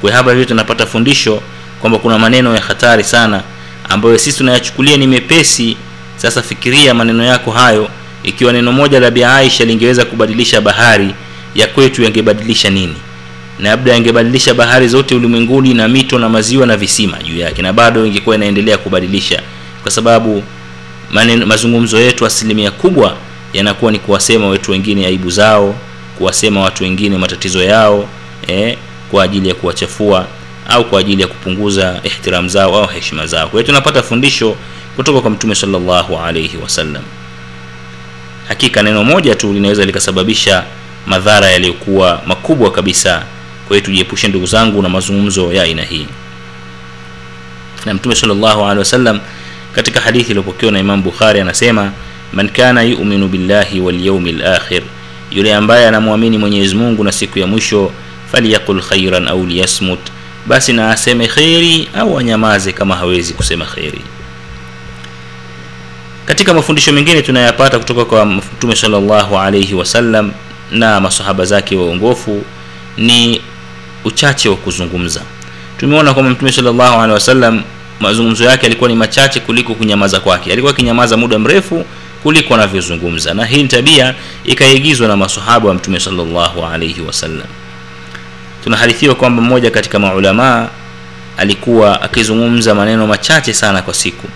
[0.00, 1.42] kwa hapa vile tunapata fundisho
[1.80, 3.42] kwamba kuna maneno ya hatari sana
[3.88, 5.76] ambayo sisi tunayachukulia ni mepesi.
[6.16, 7.88] Sasa fikiria maneno yako hayo
[8.22, 11.14] ikiwa neno moja la aisha lingeweza kubadilisha bahari
[11.54, 12.94] ya kwetu yangebadilisha nini?
[13.60, 18.06] Labda yangebadilisha bahari zote ulimwenguni na mito na maziwa na visima juu yake na bado
[18.06, 19.42] ingekuwa inaendelea kubadilisha.
[19.82, 20.42] Kwa sababu
[21.16, 23.16] maneno, mazungumzo yetu asilimia kubwa
[23.52, 25.74] yanakuwa ni kuwasema wetu wengine aibu zao
[26.18, 28.08] kuwasema watu wengine matatizo yao
[28.46, 28.76] eh,
[29.10, 30.26] kwa ajili ya kuwachafua
[30.68, 33.48] au kwa ajili ya kupunguza ihtiram zao au heshima zao.
[33.48, 34.56] Kwa hiyo tunapata fundisho
[34.96, 37.02] kutoka kwa mtume sallallahu alayhi wasallam.
[38.48, 40.64] Hakika neno moja tu linaweza likasababisha
[41.06, 43.22] madhara yaliyokuwa makubwa kabisa.
[43.68, 46.06] Kwa hiyo tujiepushe ndugu zangu na mazungumzo ya aina hii.
[47.86, 49.20] Na mtume sallallahu alayhi wasallam
[49.76, 51.92] katika hadithi iliyopokewa na imam bukhari anasema
[52.32, 54.82] man kana yuminu billahi walyaumi lakhir
[55.30, 57.92] yule ambaye anamwamini mwenyezi mungu na siku ya mwisho
[58.32, 59.98] falyaqul khairan au liyasmut
[60.46, 64.00] basi na aseme kheri au anyamaze kama hawezi kusema kheri.
[66.26, 70.32] Katika mafundisho mengine tunayapata kutoka kwa mtume salllahu alaihi wasallam
[70.70, 72.44] na masahaba zake waongofu
[72.96, 73.40] ni
[74.04, 75.20] uchache wa kuzungumza.
[75.78, 77.62] Tumeona kwamba mtume salllahu alehi wasallam
[78.00, 80.52] mazungumzo yake yalikuwa ni machache kuliko kunyamaza kwake.
[80.52, 81.84] Alikuwa akinyamaza muda mrefu
[82.22, 83.34] kuliko anavyozungumza.
[83.34, 87.46] Na hii tabia ikaigizwa na masahaba wa mtume salllahu alaihi wasallam
[88.64, 90.68] tunahadithiwa kwamba mmoja katika maulamaa
[91.36, 94.28] alikuwa akizungumza maneno machache sana kwa siku.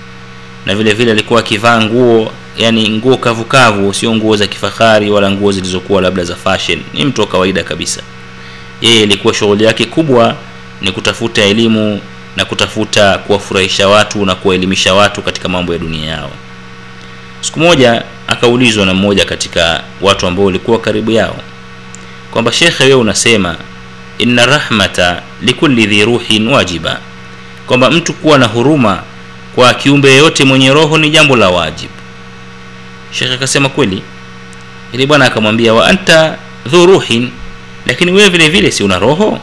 [0.67, 5.53] Na vile vile alikuwa akivaa nguo yani nguo kavukavu sio nguo za kifahari wala nguo
[5.53, 6.81] zilizokuwa labda za fashion.
[6.95, 8.03] Ni mtu wa kawaida kabisa.
[8.81, 10.37] Yeye ilikuwa shughuli yake kubwa
[10.83, 12.01] ni kutafuta elimu
[12.41, 16.31] na kutafuta kuwafurahisha watu na kuwaelimisha watu katika mambo ya dunia yao.
[17.41, 21.37] Siku moja akaulizwa na mmoja katika watu ambao walikuwa karibu yao
[22.31, 23.57] kwamba shekhe wewe unasema
[24.19, 27.01] inna rahmata likulli dhi ruhin wajiba.
[27.67, 29.03] Kwamba mtu kuwa na huruma
[29.55, 31.93] kwa kiumbe yeyote mwenye roho ni jambo la wajibu.
[33.13, 34.03] Shekhe akasema kweli.
[34.93, 37.31] Ili bwana akamwambia wa anta dhu ruhin
[37.87, 39.39] lakini wewe vile vile si una roho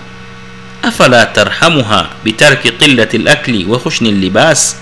[0.87, 4.77] afala tarhamuha bitarki qillati lakli wa khushni libas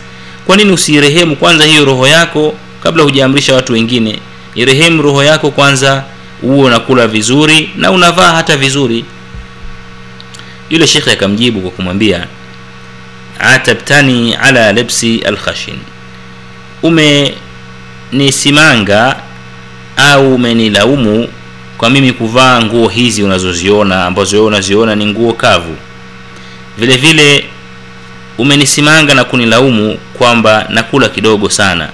[0.46, 4.20] kwa nini usiirehemu kwanza hiyo roho yako kabla hujaamrisha watu wengine?
[4.56, 6.04] Irehemu roho yako kwanza
[6.44, 9.06] uwe unakula vizuri na unavaa hata vizuri.
[10.70, 12.28] Yule shekhe akamjibu kwa kumwambia
[13.40, 15.76] atabtani ala lebsi alkhashin.
[18.12, 19.16] Umenisimanga
[19.98, 21.28] au umenilaumu
[21.78, 25.76] kwa mimi kuvaa nguo hizi unazoziona ambazo wewe unaziona ni nguo kavu
[26.78, 27.46] vile vile
[28.38, 31.90] umenisimanga na kunilaumu kwamba nakula kidogo sana.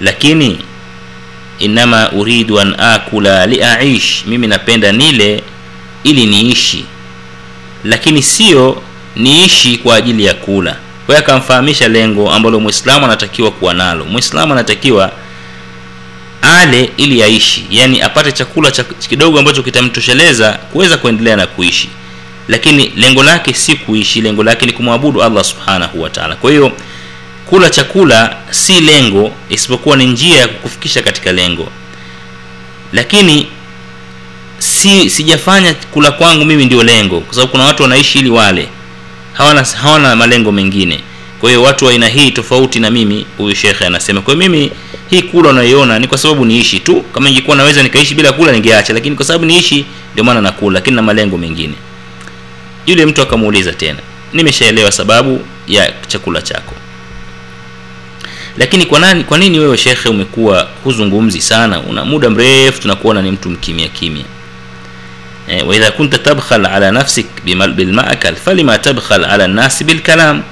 [0.00, 0.58] Lakini
[1.58, 5.42] inama uridu an akula liaish mimi napenda nile
[6.04, 6.84] ili niishi.
[7.84, 8.82] Lakini sio
[9.16, 10.76] niishi kwa ajili ya kula.
[11.06, 14.04] Kwa akamfahamisha lengo ambalo mwislamu anatakiwa kuwa nalo.
[14.04, 15.12] Mwislamu anatakiwa
[16.42, 17.66] ale ili aishi.
[17.70, 21.88] Yani apate chakula cha kidogo ambacho kitamtosheleza kuweza kuendelea na kuishi
[22.48, 26.72] lakini lengo lake si kuishi lengo lake ni kumwabudu allah subhanahu wataala kwa hiyo
[27.46, 31.68] kula chakula si lengo isipokuwa ni njia ya kukufikisha katika lengo.
[32.92, 33.46] Lakini
[34.58, 38.68] si sijafanya kula kwangu mimi ndio lengo kwa sababu kuna watu wanaishi ili wale.
[39.32, 41.00] Hawana hawana malengo mengine.
[41.40, 44.20] Kwa hiyo watu wa aina hii tofauti na mimi huyu shekhe anasema.
[44.20, 44.70] Kwa hiyo mimi
[45.10, 47.04] hii kula unayoiona ni kwa sababu niishi tu.
[47.14, 48.92] Kama ingekuwa naweza nikaishi bila kula ningeacha.
[48.92, 51.74] Lakini kwa sababu niishi ndio maana nakula lakini na malengo mengine
[52.88, 53.98] yule mtu akamuuliza tena
[54.32, 56.74] nimeshaelewa sababu ya chakula chako.
[58.56, 61.80] Lakini kwa nani kwa nini wewe shekhe umekuwa huzungumzi sana?
[61.80, 64.24] Una muda mrefu tunakuona ni mtu mkimya kimya.
[65.48, 70.42] Eh, wa kunta tabkhal ala nafsik bilmakal falima tabkhal ala nnasi bilkalam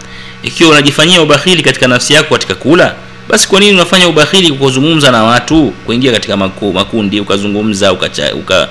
[0.42, 2.94] ikiwa unajifanyia ubakhili katika nafsi yako katika kula
[3.28, 8.68] basi kwa nini unafanya ubakhili kuzungumza na watu kuingia katika maku, makundi ukazungumza ukacha, uka,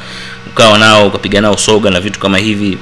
[0.47, 2.77] ukawa nao ukapiga nao soga na vitu kama hivi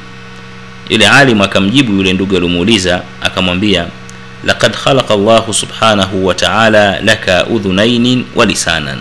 [0.89, 3.85] yule alim akamjibu yule ndugu aliomuuliza akamwambia
[4.43, 8.97] laqad khalaqa llahu subhanahu wa taala laka udhunainin wa lisanan.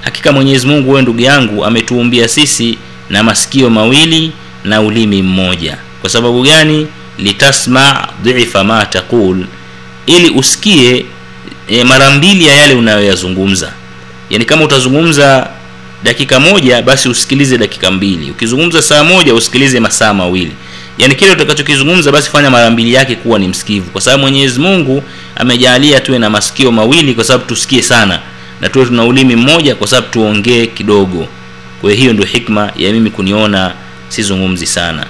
[0.00, 2.78] Hakika mwenyezi mungu wewe ndugu yangu ametuumbia sisi
[3.10, 4.32] na masikio mawili
[4.64, 5.76] na ulimi mmoja.
[6.00, 6.86] Kwa sababu gani?
[7.18, 9.44] Litasma dhifa ma taqul
[10.06, 11.06] ili usikie
[11.68, 13.72] e, mara mbili ya yale unayoyazungumza.
[14.30, 15.50] Yaani kama utazungumza
[16.02, 18.30] dakika moja basi usikilize dakika mbili.
[18.30, 20.52] Ukizungumza saa moja usikilize masaa mawili
[20.98, 23.90] yaani kile utakachokizungumza basi fanya mara mbili yake kuwa ni msikivu.
[23.90, 25.02] Kwa sababu mwenyezi mungu
[25.36, 28.20] amejalia tuwe na masikio mawili kwa sababu tusikie sana
[28.60, 31.28] na tuwe tuna ulimi mmoja kwa sababu tuongee kidogo.
[31.80, 33.72] Kwa hiyo ndio hikma ya mimi kuniona
[34.08, 35.06] sizungumzi sana.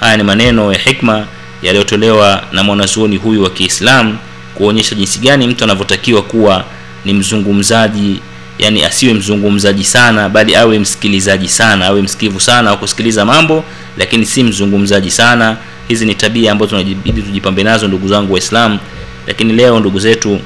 [0.00, 1.26] Haya ni maneno ya hikma
[1.62, 4.18] yaliyotolewa na mwanazuoni huyu wa kiislamu
[4.54, 6.64] kuonyesha jinsi gani mtu anavyotakiwa kuwa
[7.04, 8.20] ni mzungumzaji
[8.62, 13.64] yani asiwe mzungumzaji sana bali awe msikilizaji sana awe msikivu sana wa kusikiliza mambo
[13.98, 15.56] lakini si mzungumzaji sana.
[15.88, 18.78] Hizi ni tabia ambazo tunajibidi tujipambe nazo ndugu zangu waislamu.
[19.26, 20.40] Lakini leo ndugu zetu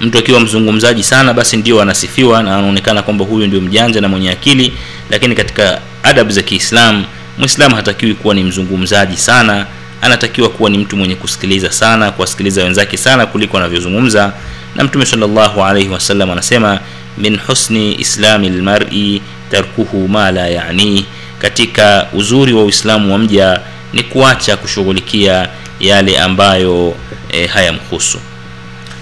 [0.00, 4.30] mtu akiwa mzungumzaji sana basi ndio anasifiwa na anaonekana kwamba huyu ndio mjanja na mwenye
[4.30, 4.72] akili.
[5.10, 7.04] Lakini katika adabu za kiislam
[7.38, 9.66] mwislamu hatakiwi kuwa ni mzungumzaji sana.
[10.02, 14.32] Anatakiwa kuwa ni mtu mwenye kusikiliza sana kuwasikiliza wenzake sana kuliko anavyozungumza
[14.80, 16.80] na mtume salllahu alaihi wasallam anasema
[17.18, 21.04] min husni islami lmari tarkuhu ma la yanih
[21.38, 23.60] katika uzuri wa uislamu wa mja
[23.92, 25.48] ni kuacha kushughulikia
[25.80, 26.94] yale ambayo
[27.32, 28.18] e, hayamhusu.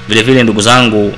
[0.09, 1.15] Vile vile ndugu zangu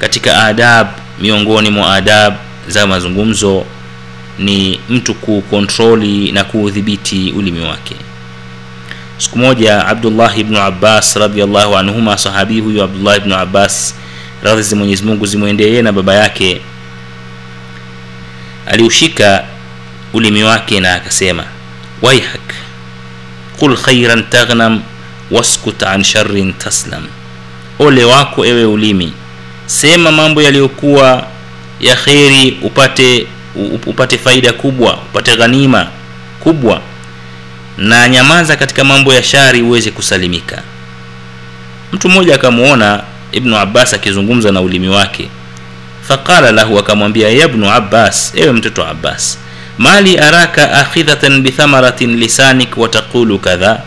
[0.00, 0.86] katika adab
[1.20, 2.34] miongoni mwa adab
[2.68, 3.64] za mazungumzo
[4.38, 7.94] ni mtu kukontroli na kuudhibiti ulimi wake
[9.18, 13.94] siku moja abdullahi ibnu abbas radiallahu anhuma sahabii huyu abdullahi ibnu abbas
[14.42, 15.26] radhi za mwenyezi mungu
[15.82, 16.60] na baba yake
[18.66, 19.44] aliushika
[20.12, 21.44] ulimi wake na akasema
[22.02, 22.54] waihak
[23.58, 24.82] qul khairan taghnam
[25.30, 27.06] waskut an sharrin taslam.
[27.78, 29.12] Ole wako ewe ulimi
[29.66, 31.26] sema mambo yaliyokuwa
[31.80, 33.26] ya kheri upate
[33.86, 35.86] upate faida kubwa upate ghanima
[36.40, 36.80] kubwa
[37.78, 40.62] na nyamaza katika mambo ya shari uweze kusalimika.
[41.92, 45.28] Mtu mmoja akamuona ibnu abbas akizungumza na ulimi wake.
[46.08, 49.38] Faqala lahu akamwambia yabnu abbas ewe mtoto abbas
[49.78, 53.80] mali araka akhidhatan bithamaratin lisanik wataqulu kadha?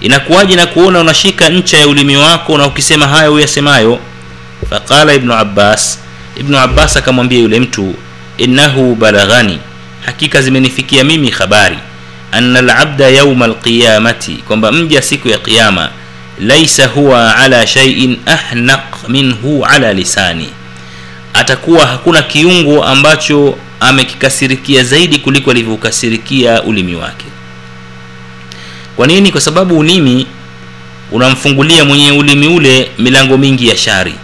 [0.00, 3.98] Inakuwaji na kuona unashika ncha ya ulimi wako na ukisema hayo uyasemayo?
[4.70, 5.98] Faqala ibnu abbas
[6.36, 7.94] ibnu abbas akamwambia yule mtu
[8.38, 9.58] innahu balaghani
[10.06, 11.78] hakika zimenifikia mimi habari
[12.34, 15.90] anna labda yauma alqiyamati kwamba mja siku ya qiyama
[16.40, 20.48] laisa huwa ala shaiin ahnaq minhu ala lisani.
[21.34, 27.24] Atakuwa hakuna kiungo ambacho amekikasirikia zaidi kuliko alivyokasirikia ulimi wake.
[28.96, 29.32] Kwa nini?
[29.32, 30.26] Kwa sababu ulimi
[31.12, 34.14] unamfungulia mwenye ulimi ule milango mingi ya shari.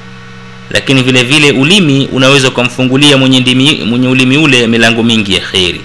[0.71, 3.41] Lakini vile vile ulimi unaweza ukamfungulia mwenye,
[3.87, 5.81] mwenye ulimi ule milango mingi ya kheri.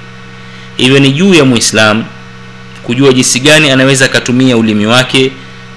[0.77, 2.03] Hivyo ni juu ya muislam
[2.85, 5.31] kujua jinsi gani anaweza akatumia ulimi wake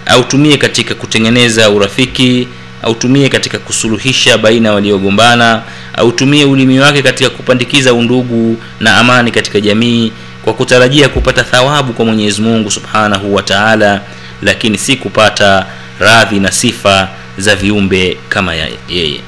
[0.06, 2.48] autumie katika kutengeneza urafiki
[2.82, 5.62] autumie katika kusuluhisha baina waliogombana
[5.94, 12.04] autumie ulimi wake katika kupandikiza undugu na amani katika jamii kwa kutarajia kupata thawabu kwa
[12.04, 14.00] mwenyezi mungu subhanahu wa taala
[14.42, 15.66] lakini si kupata
[16.00, 18.54] radhi na sifa za viumbe kama
[18.88, 19.20] yeye.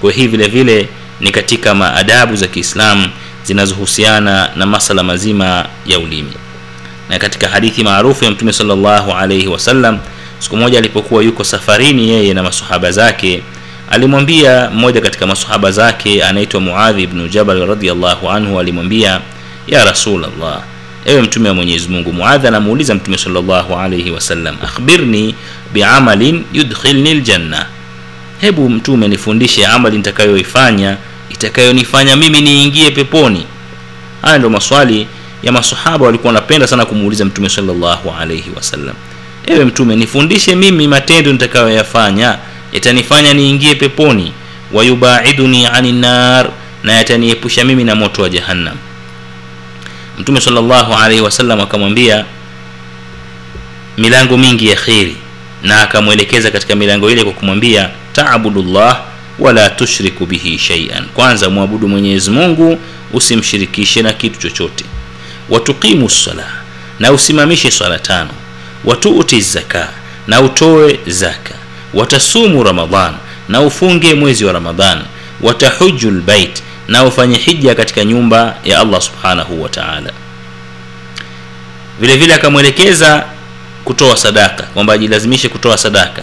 [0.00, 0.88] Kwa hii vile vile
[1.20, 3.08] ni katika maadabu za kiislamu
[3.44, 6.32] zinazohusiana na masala mazima ya ulimi
[7.08, 9.98] na katika hadithi maarufu ya mtume salllahu alaihi wasallam
[10.38, 13.42] siku moja alipokuwa yuko safarini yeye na masahaba zake
[13.90, 19.20] alimwambia mmoja katika masahaba zake anaitwa muadhi bnu jabal radiallahu anhu alimwambia
[19.66, 20.62] ya rasulllah
[21.04, 25.34] ewe mtume wa mwenyezi mungu muadhi anamuuliza mtume salllahu alaihi wasallam akhbirni
[25.72, 27.66] biamalin yudkhilni ljanna
[28.40, 30.96] hebu mtume nifundishe amali nitakayoifanya
[31.30, 33.46] itakayonifanya mimi niingie peponi.
[34.22, 35.06] Haya ndo maswali
[35.42, 38.94] ya masahaba walikuwa wanapenda sana kumuuliza mtume salllahu alaihi wasallam.
[39.46, 42.38] Ewe mtume nifundishe mimi matendo nitakayoyafanya.
[42.72, 44.32] Yatanifanya niingie peponi.
[44.72, 46.50] Wayubaiduni ani nar
[46.82, 48.76] na yataniepusha mimi na moto wa jahannam.
[50.18, 52.24] Mtume salllahu alaihi wasallam akamwambia
[53.98, 55.16] milango mingi ya kheri.
[55.62, 59.00] Na akamwelekeza katika milango ile kwa kumwambia tabudu llah
[59.38, 62.78] wala tushriku bihi shaian kwanza mwabudu mwenyezi mungu
[63.12, 64.84] usimshirikishe na kitu chochote
[65.50, 66.46] watuqimu sala
[66.98, 68.30] na usimamishe swala tano.
[68.84, 69.88] Watuuti zaka
[70.26, 71.54] na utoe zaka.
[71.94, 73.14] Watasumu ramadan
[73.48, 75.02] na ufunge mwezi wa ramadan
[75.40, 80.12] watahuju lbait na ufanye hija katika nyumba ya allah subhanahu wa taala.
[82.00, 83.24] Vile akamwelekeza
[83.84, 86.22] kutoa sadaka kwamba ajilazimishe kutoa sadaka.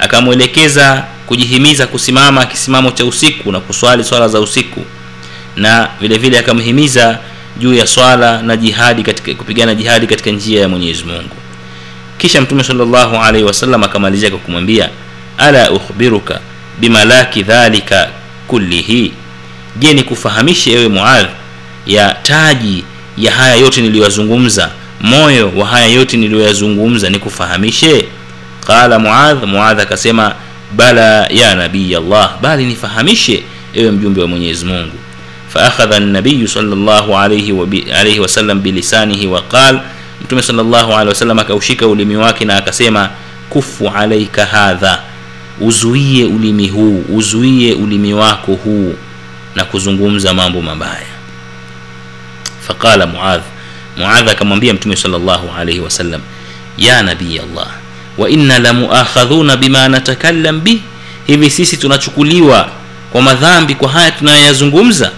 [0.00, 4.84] Akamwelekeza kujihimiza kusimama kisimamo cha usiku na kuswali swala za usiku.
[5.56, 7.18] Na vile vile akamhimiza
[7.58, 11.36] juu ya swala na jihadi katika kupigana jihadi katika njia ya mwenyezi mungu.
[12.18, 14.88] Kisha mtume salllahu alaihi wasallam akamalizia kwa kumwambia
[15.38, 16.40] ala ukhbiruka
[16.80, 18.08] bimalaki dhalika
[18.48, 19.12] kullihi?
[19.76, 21.26] Je ni kufahamishe ewe muadh
[21.86, 22.84] ya taji
[23.18, 28.08] ya haya yote niliyoyazungumza moyo wa haya yote niliyoyazungumza nikufahamishe?
[28.66, 30.34] Qala muadh muadh akasema
[30.72, 33.42] bala ya nabiy allah bali nifahamishe
[33.74, 34.92] ewe mjumbe wa mwenyezi mungu
[35.54, 35.98] faakhadha
[36.46, 37.92] صلى الله عليه, وبي...
[37.92, 39.80] عليه wasallam bilisanihi waqal
[40.24, 43.10] mtume salllahu alehi wasallam akaushika ulimi wake na akasema
[43.50, 45.00] kufu alaika hadha
[45.60, 48.94] uzuie ulimi huu uzuie ulimi wako huu
[49.54, 51.14] na kuzungumza mambo mabaya.
[52.66, 53.42] Faqala muadh
[53.96, 56.20] muadh akamwambia mtume salllahu alaihi wasallam
[56.78, 57.66] ya nabii allah
[58.18, 60.80] wa inna lamuakhadhuna bima natakallam bih
[61.26, 62.68] hivi sisi tunachukuliwa
[63.12, 65.12] kwa madhambi kwa haya tunayoyazungumza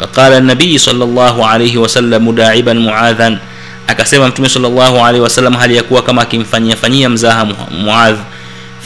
[0.00, 3.38] faqala nabiyi salllahu alaihi wasallam mudaiban muadhan.
[3.86, 7.44] Akasema mtume salllahu alaihi wasallam hali ya kuwa kama akimfanyia fanyia mzaha
[7.84, 8.18] muadh.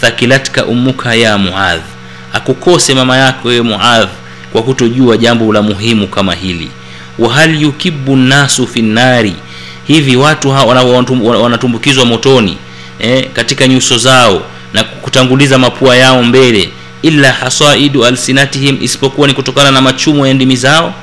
[0.01, 1.81] Thakilatka ummuka ya muadh.
[2.33, 4.09] Akukose mama yako wewe muadh
[4.53, 6.71] kwa kutojua jambo la muhimu kama hili.
[7.19, 9.35] Wahal yukibu nnasu fi nnari
[9.87, 10.49] hivi watu
[11.43, 12.59] wanatumbukizwa motoni
[12.99, 14.43] eh, katika nyuso zao
[14.73, 16.71] na kutanguliza mapua yao mbele
[17.03, 20.95] illa hasaidu alsinatihim isipokuwa ni kutokana na machumo ya ndimi zao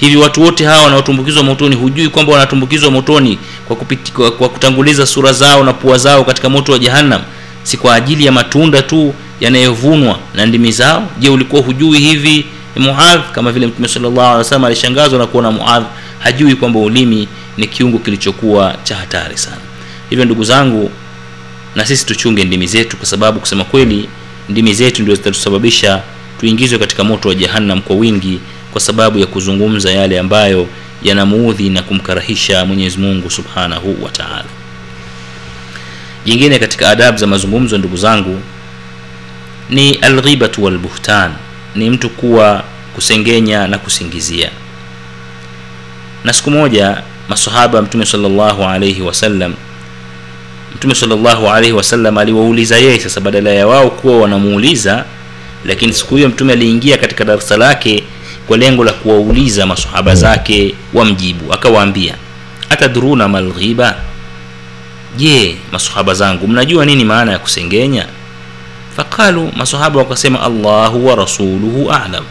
[0.00, 5.06] hivi watu wote hawa wanaotumbukizwa motoni hujui kwamba wanatumbukizwa motoni kwa, kupiti, kwa, kwa kutanguliza
[5.06, 7.22] sura zao na pua zao katika moto wa jahannam?
[7.62, 11.08] Si kwa ajili ya matunda tu yanayovunwa na ndimi zao?
[11.18, 12.44] Je ulikuwa hujui hivi?
[12.76, 15.84] Muadh kama vile mtume wasallam alishangazwa na kuona muadh
[16.18, 19.56] hajui kwamba ulimi ni kiungo kilichokuwa cha hatari sana.
[20.10, 20.90] Hivyo ndugu zangu
[21.74, 24.08] na sisi tuchunge ndimi zetu kwa sababu kusema kweli
[24.48, 26.02] ndimi zetu ndio zitatusababisha
[26.40, 28.40] tuingizwe katika moto wa jahannam kwa wingi
[28.72, 30.66] kwa sababu ya kuzungumza yale ambayo
[31.02, 34.44] yanamuudhi na kumkarahisha mwenyezi mungu subhanahu wa taala.
[36.24, 38.40] Jingine katika adabu za mazungumzo ndugu zangu
[39.70, 41.32] ni alghibatu walbuhtan
[41.74, 42.64] ni mtu kuwa
[42.94, 44.50] kusengenya na kusingizia.
[46.24, 49.54] Na siku moja masahaba mtume salllahu alaihi wasallam
[50.76, 55.04] mtume salllahu alaihi wasallam aliwauliza yeye sasa badala ya wao kuwa wanamuuliza
[55.64, 58.04] lakini siku hiyo mtume aliingia katika darasa lake
[58.50, 62.14] kwa lengo la kuwauliza masahaba zake wamjibu akawaambia
[62.70, 63.94] atadruna malghiba
[65.16, 68.06] je masahaba zangu mnajua nini maana ya kusengenya?
[68.96, 72.24] Faqalu masahaba wakasema allahu wa rasuluhu alam.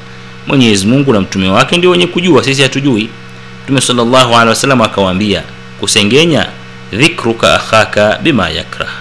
[0.47, 3.09] Mwenyezi mungu na mtume wake ndio wenye kujua sisi hatujui.
[3.63, 5.43] Mtume salllahu alehi wasallam akawaambia
[5.79, 6.45] kusengenya
[6.93, 8.91] dhikruka akhaka bima yakrah.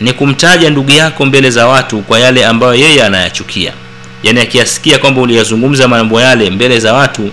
[0.00, 3.72] Ni kumtaja ndugu yako mbele za watu kwa yale ambayo yeye anayachukia
[4.24, 7.30] yaani akiyasikia kwamba uliyazungumza mambo yale mbele za watu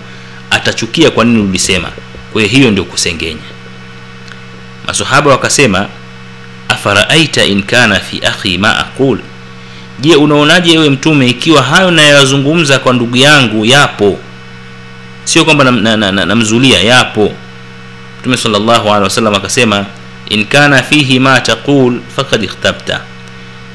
[0.50, 1.88] atachukia kwa nini ulisema.
[2.32, 3.40] Kwa hiyo hiyo ndio kusengenya.
[4.86, 5.88] Masahaba wakasema
[6.68, 9.18] afaraaita in kana fi akhi ma aqul?
[10.00, 14.18] Je unaonaje ewe mtume ikiwa hayo nayoyazungumza kwa ndugu yangu yapo?
[15.24, 17.32] Sio kwamba namzulia na, na, na, na yapo.
[18.20, 19.86] Mtume salllahu alehi wasallam akasema
[20.28, 23.00] in kana fihi ma taqul fakad ikhtabta.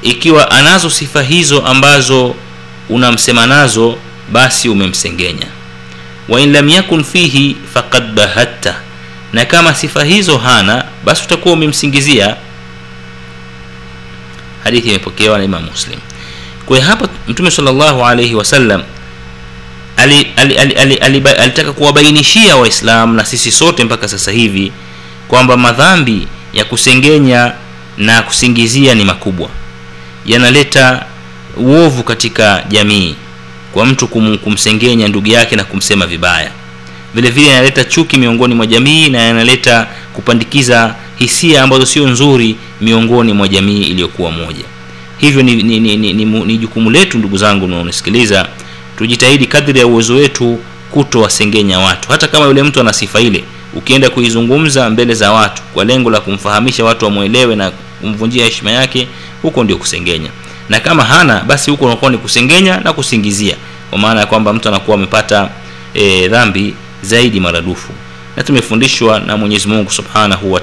[0.02, 2.36] Ikiwa anazo sifa hizo ambazo
[2.90, 3.98] unamsema nazo
[4.32, 5.48] basi umemsengenya.
[6.30, 8.76] Wa in lam yakun fihi fakad bahatta.
[9.34, 12.36] Na kama sifa hizo hana basi utakuwa umemsingizia.
[14.64, 16.00] Hadithi imepokewa na imam muslim.
[16.66, 18.84] Kwa hapa mtume salllahu alaihi wasallam
[19.98, 24.72] alitaka ali, ali, ali, ali, kuwabainishia waislamu na sisi sote mpaka sasa hivi
[25.28, 27.52] kwamba madhambi ya kusengenya
[27.98, 29.50] na kusingizia ni makubwa.
[30.26, 31.06] Yanaleta
[31.60, 33.16] uovu katika jamii
[33.74, 36.52] kwa mtu kum, kumsengenya ndugu yake na kumsema vibaya.
[37.16, 43.34] Vile vile yanaleta chuki miongoni mwa jamii na yanaleta kupandikiza hisia ambazo sio nzuri miongoni
[43.34, 44.64] mwa jamii iliyokuwa moja.
[45.18, 48.48] Hivyo ni, ni, ni, ni, ni, ni jukumu letu ndugu zangu naonisikiliza
[48.98, 50.60] tujitahidi kadri ya uwezo wetu
[50.92, 52.10] kutowasengenya watu.
[52.12, 53.44] Hata kama yule mtu ana sifa ile
[53.74, 59.08] ukienda kuizungumza mbele za watu kwa lengo la kumfahamisha watu wamwelewe na kumvunjia heshima yake
[59.42, 60.30] huko ndio kusengenya
[60.70, 63.56] na kama hana basi huko unakuwa ni kusengenya na kusingizia.
[63.90, 65.50] Kwa maana ya kwamba mtu anakuwa amepata
[65.94, 67.94] e, dhambi zaidi maradufu.
[68.38, 70.62] Na tumefundishwa na mwenyezi mungu subhanahu wa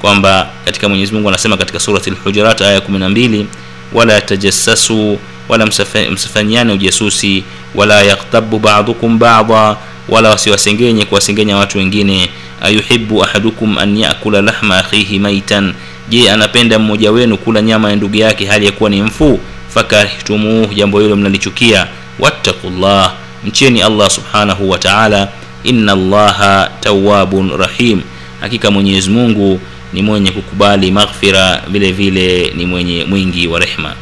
[0.00, 3.44] kwamba katika mwenyezi mungu anasema katika surati lhujurat aya 12
[3.92, 5.66] wala tajassasu wala
[6.10, 7.44] msifanyiane ujasusi
[7.74, 9.76] wala yaktabu badukum bada
[10.08, 12.30] wala wasiwasengenye kuwasengenya watu wengine.
[12.60, 15.74] Ayuhibu ahadukum an yakula lahma akhihi maitan
[16.08, 20.74] je anapenda mmoja wenu kula nyama ya ndugu yake hali ya kuwa ni mfuu fakarihtumuh
[20.74, 21.86] jambo hilo mnalichukia.
[22.18, 23.12] Wattaqullah
[23.44, 25.28] mcheni allah subhanahu wa taala.
[25.64, 28.00] Inna allaha tawabun rahim.
[28.40, 29.60] Hakika mwenyezi mungu
[29.92, 33.92] ni mwenye kukubali maghfira vile vile ni mwenye mwingi wa rehma.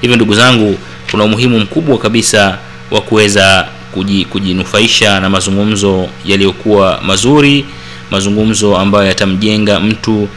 [0.00, 0.78] Hivyo ndugu zangu
[1.10, 2.58] kuna umuhimu mkubwa kabisa
[2.90, 7.64] wa kuweza kuji, kujinufaisha na mazungumzo yaliyokuwa mazuri
[8.10, 10.28] mazungumzo ambayo yatamjenga mtu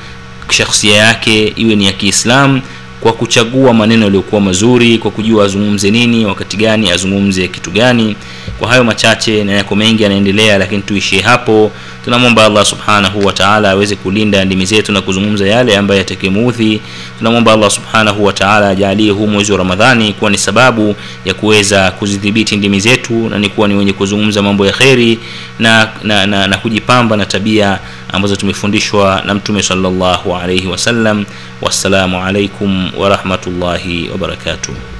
[0.50, 2.62] shakhsia yake iwe ni ya kiislamu
[3.04, 8.16] kwa kuchagua maneno yaliyokuwa mazuri kwa kujua azungumze nini wakati gani azungumze kitu gani.
[8.60, 11.72] Kwa hayo machache na yako mengi yanaendelea lakini tuishie hapo.
[12.04, 16.82] Tunamwomba allah subhanahu wataala aweze kulinda ndimi zetu na kuzungumza yale ambayo yatakimudhi
[17.18, 20.96] tunamwomba allah subhanahu wataala ajaalie huu mwezi wa ramadhani kuwa ni sababu
[21.26, 25.20] ya kuweza kuzidhibiti ndimi zetu na ni kuwa ni wenye kuzungumza mambo ya kheri
[25.60, 27.80] na, na, na, na kujipamba na tabia
[28.14, 31.26] ambazo tumefundishwa na mtume salllahu alaihi wasallam
[31.62, 34.93] wassalamu alaikum ورحمة الله وبركاته.